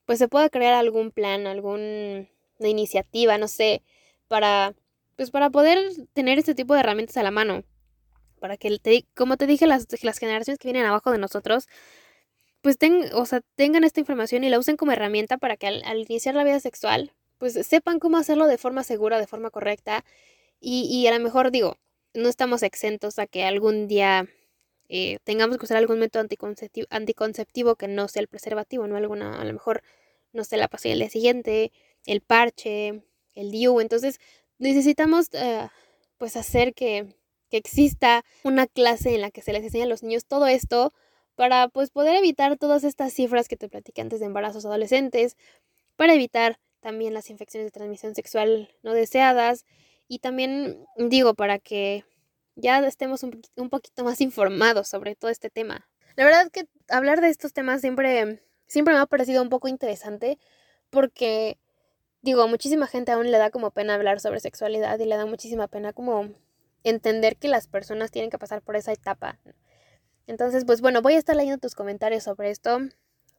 pues 0.06 0.20
se 0.20 0.28
pueda 0.28 0.50
crear 0.50 0.74
algún 0.74 1.12
plan, 1.12 1.48
alguna 1.48 2.28
iniciativa, 2.60 3.38
no 3.38 3.48
sé, 3.48 3.84
para, 4.28 4.76
pues 5.16 5.32
para 5.32 5.50
poder 5.50 5.80
tener 6.14 6.40
este 6.40 6.56
tipo 6.56 6.74
de 6.74 6.82
herramientas 6.82 7.18
a 7.18 7.24
la 7.24 7.32
mano 7.32 7.64
para 8.42 8.58
que, 8.58 8.78
te, 8.80 9.06
como 9.16 9.38
te 9.38 9.48
dije, 9.48 9.68
las, 9.68 9.88
las 10.04 10.18
generaciones 10.18 10.60
que 10.60 10.68
vienen 10.68 10.86
abajo 10.86 11.12
de 11.12 11.20
nosotros, 11.20 11.68
pues 12.62 12.78
o 13.14 13.26
sea, 13.26 13.42
tengan 13.56 13.84
esta 13.84 14.00
información 14.00 14.44
y 14.44 14.50
la 14.50 14.60
usen 14.60 14.78
como 14.78 14.92
herramienta 14.92 15.38
para 15.38 15.58
que 15.58 15.68
al, 15.68 16.00
iniciar 16.00 16.36
la 16.36 16.44
vida 16.44 16.60
sexual, 16.60 17.14
pues 17.38 17.54
sepan 17.66 18.00
cómo 18.00 18.18
hacerlo 18.18 18.48
de 18.48 18.58
forma 18.58 18.84
segura, 18.84 19.20
de 19.20 19.28
forma 19.28 19.52
correcta. 19.52 20.04
Y, 20.60 20.84
y 20.92 21.08
a 21.08 21.18
lo 21.18 21.24
mejor 21.24 21.52
digo, 21.52 21.78
no 22.14 22.30
estamos 22.30 22.64
exentos 22.64 23.20
a 23.20 23.28
que 23.28 23.46
algún 23.46 23.88
día 23.88 24.28
eh, 24.90 25.20
tengamos 25.24 25.58
que 25.58 25.66
usar 25.66 25.78
algún 25.78 26.00
método 26.00 26.22
anticonceptivo, 26.22 26.86
anticonceptivo 26.90 27.76
que 27.76 27.88
no 27.88 28.10
sea 28.10 28.22
el 28.22 28.28
preservativo, 28.28 28.88
¿no? 28.88 28.98
Alguna, 28.98 29.40
a 29.40 29.46
lo 29.46 29.54
mejor, 29.54 29.84
no 30.34 30.44
sé, 30.44 30.58
la 30.58 30.68
pasilla 30.68 30.94
del 30.94 31.00
día 31.00 31.10
siguiente, 31.10 31.72
el 32.06 32.22
parche, 32.22 33.04
el 33.34 33.52
DIU. 33.52 33.80
Entonces, 33.80 34.20
necesitamos, 34.58 35.30
eh, 35.34 35.70
pues, 36.18 36.36
hacer 36.36 36.74
que 36.74 37.16
que 37.52 37.58
exista 37.58 38.24
una 38.44 38.66
clase 38.66 39.14
en 39.14 39.22
la 39.22 39.30
que 39.30 39.42
se 39.42 39.54
les 39.54 39.64
enseña 39.64 39.84
a 39.84 39.88
los 39.88 40.02
niños 40.02 40.26
todo 40.26 40.48
esto 40.48 40.94
para 41.36 41.68
pues 41.68 41.92
poder 41.92 42.16
evitar 42.16 42.58
todas 42.58 42.84
estas 42.84 43.14
cifras 43.14 43.48
que 43.48 43.58
te 43.58 43.70
platiqué 43.70 44.02
antes 44.02 44.20
de 44.20 44.26
embarazos 44.26 44.66
adolescentes, 44.66 45.38
para 45.96 46.14
evitar 46.14 46.60
también 46.80 47.14
las 47.14 47.30
infecciones 47.30 47.68
de 47.68 47.72
transmisión 47.72 48.16
sexual 48.16 48.70
no 48.82 48.94
deseadas 48.94 49.66
y 50.08 50.20
también 50.20 50.86
digo 50.98 51.36
para 51.36 51.60
que 51.60 52.06
ya 52.56 52.80
estemos 52.80 53.24
un, 53.24 53.42
un 53.56 53.70
poquito 53.70 54.04
más 54.04 54.22
informados 54.22 54.88
sobre 54.88 55.16
todo 55.16 55.30
este 55.30 55.50
tema. 55.50 55.88
La 56.16 56.26
verdad 56.26 56.50
que 56.52 56.66
hablar 56.90 57.22
de 57.22 57.30
estos 57.30 57.54
temas 57.54 57.82
siempre, 57.82 58.42
siempre 58.68 58.94
me 58.94 59.00
ha 59.00 59.06
parecido 59.06 59.42
un 59.42 59.50
poco 59.50 59.68
interesante 59.68 60.40
porque 60.90 61.58
digo, 62.22 62.48
muchísima 62.48 62.88
gente 62.88 63.12
aún 63.12 63.32
le 63.32 63.38
da 63.38 63.50
como 63.50 63.72
pena 63.72 63.96
hablar 63.96 64.20
sobre 64.20 64.40
sexualidad 64.40 65.00
y 65.00 65.06
le 65.06 65.18
da 65.18 65.26
muchísima 65.26 65.68
pena 65.68 65.94
como 65.94 66.30
entender 66.84 67.38
que 67.38 67.48
las 67.48 67.68
personas 67.68 68.12
tienen 68.12 68.30
que 68.30 68.38
pasar 68.38 68.62
por 68.62 68.76
esa 68.76 68.92
etapa. 68.92 69.40
Entonces, 70.28 70.66
pues 70.66 70.82
bueno, 70.82 71.02
voy 71.02 71.14
a 71.14 71.18
estar 71.18 71.36
leyendo 71.36 71.60
tus 71.60 71.76
comentarios 71.76 72.24
sobre 72.24 72.52
esto 72.52 72.80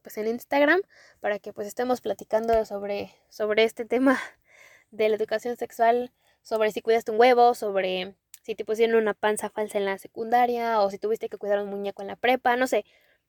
pues 0.03 0.17
en 0.17 0.27
Instagram 0.27 0.81
para 1.21 1.39
que 1.39 1.53
pues 1.53 1.67
estemos 1.67 2.01
platicando 2.01 2.65
sobre, 2.65 3.11
sobre 3.29 3.63
este 3.63 3.85
tema 3.85 4.19
de 4.91 5.09
la 5.09 5.15
educación 5.15 5.57
sexual, 5.57 6.11
sobre 6.41 6.71
si 6.71 6.81
cuidaste 6.81 7.11
un 7.11 7.19
huevo, 7.19 7.55
sobre 7.55 8.15
si 8.43 8.53
te 8.53 8.65
pusieron 8.65 9.01
una 9.01 9.13
panza 9.13 9.49
falsa 9.49 9.77
en 9.77 9.85
la 9.85 9.97
secundaria 9.97 10.81
o 10.81 10.89
si 10.91 10.99
tuviste 10.99 11.29
que 11.29 11.37
cuidar 11.37 11.59
un 11.59 11.69
muñeco 11.69 12.01
en 12.01 12.09
la 12.09 12.17
prepa, 12.17 12.57
no 12.57 12.67
sé. 12.67 12.85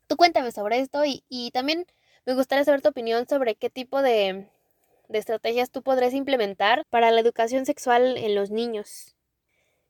Tú 0.09 0.17
cuéntame 0.17 0.51
sobre 0.51 0.81
esto 0.81 1.05
y, 1.05 1.25
y 1.29 1.53
también 1.53 1.87
me 2.27 2.35
gustaría 2.35 2.65
saber 2.65 2.83
tu 2.83 2.89
opinión 2.89 3.27
sobre 3.29 3.55
qué 3.55 3.71
tipo 3.71 4.03
de, 4.03 4.49
de 5.09 5.19
estrategias 5.19 5.71
tú 5.71 5.83
podrías 5.83 6.13
implementar 6.13 6.85
para 6.91 7.11
la 7.13 7.21
educación 7.21 7.67
sexual 7.67 8.17
en 8.19 8.35
los 8.35 8.51
niños. 8.51 9.14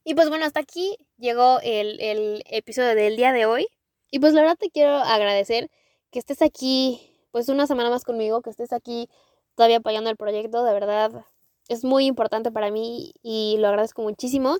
Y 0.04 0.14
pues 0.14 0.28
bueno, 0.28 0.44
hasta 0.44 0.60
aquí 0.60 0.96
llegó 1.18 1.60
el, 1.62 2.00
el 2.00 2.42
episodio 2.46 2.94
del 2.94 3.16
día 3.16 3.32
de 3.32 3.46
hoy. 3.46 3.66
Y 4.10 4.18
pues 4.20 4.34
la 4.34 4.42
verdad 4.42 4.56
te 4.58 4.70
quiero 4.70 4.96
agradecer 4.96 5.70
que 6.10 6.18
estés 6.18 6.42
aquí 6.42 7.10
pues 7.32 7.48
una 7.48 7.66
semana 7.66 7.90
más 7.90 8.04
conmigo, 8.04 8.42
que 8.42 8.50
estés 8.50 8.72
aquí 8.72 9.08
todavía 9.56 9.78
apoyando 9.78 10.10
el 10.10 10.16
proyecto, 10.16 10.62
de 10.62 10.72
verdad 10.72 11.24
es 11.68 11.84
muy 11.84 12.06
importante 12.06 12.52
para 12.52 12.70
mí 12.70 13.14
y 13.22 13.56
lo 13.58 13.68
agradezco 13.68 14.02
muchísimo. 14.02 14.58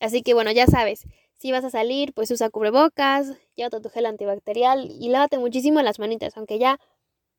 Así 0.00 0.22
que 0.22 0.34
bueno, 0.34 0.50
ya 0.52 0.66
sabes, 0.66 1.06
si 1.38 1.52
vas 1.52 1.64
a 1.64 1.70
salir, 1.70 2.12
pues 2.14 2.30
usa 2.30 2.50
cubrebocas, 2.50 3.32
llévate 3.56 3.80
tu 3.80 3.90
gel 3.90 4.06
antibacterial 4.06 4.90
y 4.90 5.08
lávate 5.10 5.38
muchísimo 5.38 5.82
las 5.82 5.98
manitas, 5.98 6.36
aunque 6.36 6.58
ya 6.58 6.78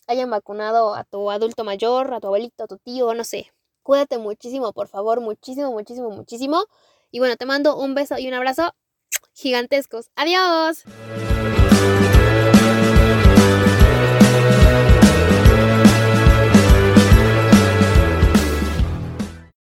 hayan 0.08 0.30
vacunado 0.30 0.96
a 0.96 1.04
tu 1.04 1.32
adulto 1.32 1.64
mayor, 1.64 2.14
a 2.14 2.20
tu 2.20 2.28
abuelito, 2.28 2.64
a 2.66 2.68
tu 2.68 2.78
tío, 2.78 3.14
no 3.14 3.24
sé. 3.24 3.52
Cuídate 3.84 4.18
muchísimo, 4.18 4.72
por 4.74 4.88
favor, 4.88 5.22
muchísimo, 5.22 5.72
muchísimo, 5.72 6.10
muchísimo. 6.10 6.66
Y 7.14 7.20
bueno, 7.20 7.38
te 7.38 7.46
mando 7.46 7.78
un 7.78 7.94
beso 7.94 8.18
y 8.18 8.28
un 8.28 8.34
abrazo 8.34 8.74
gigantescos. 9.34 10.10
Adiós. 10.16 10.84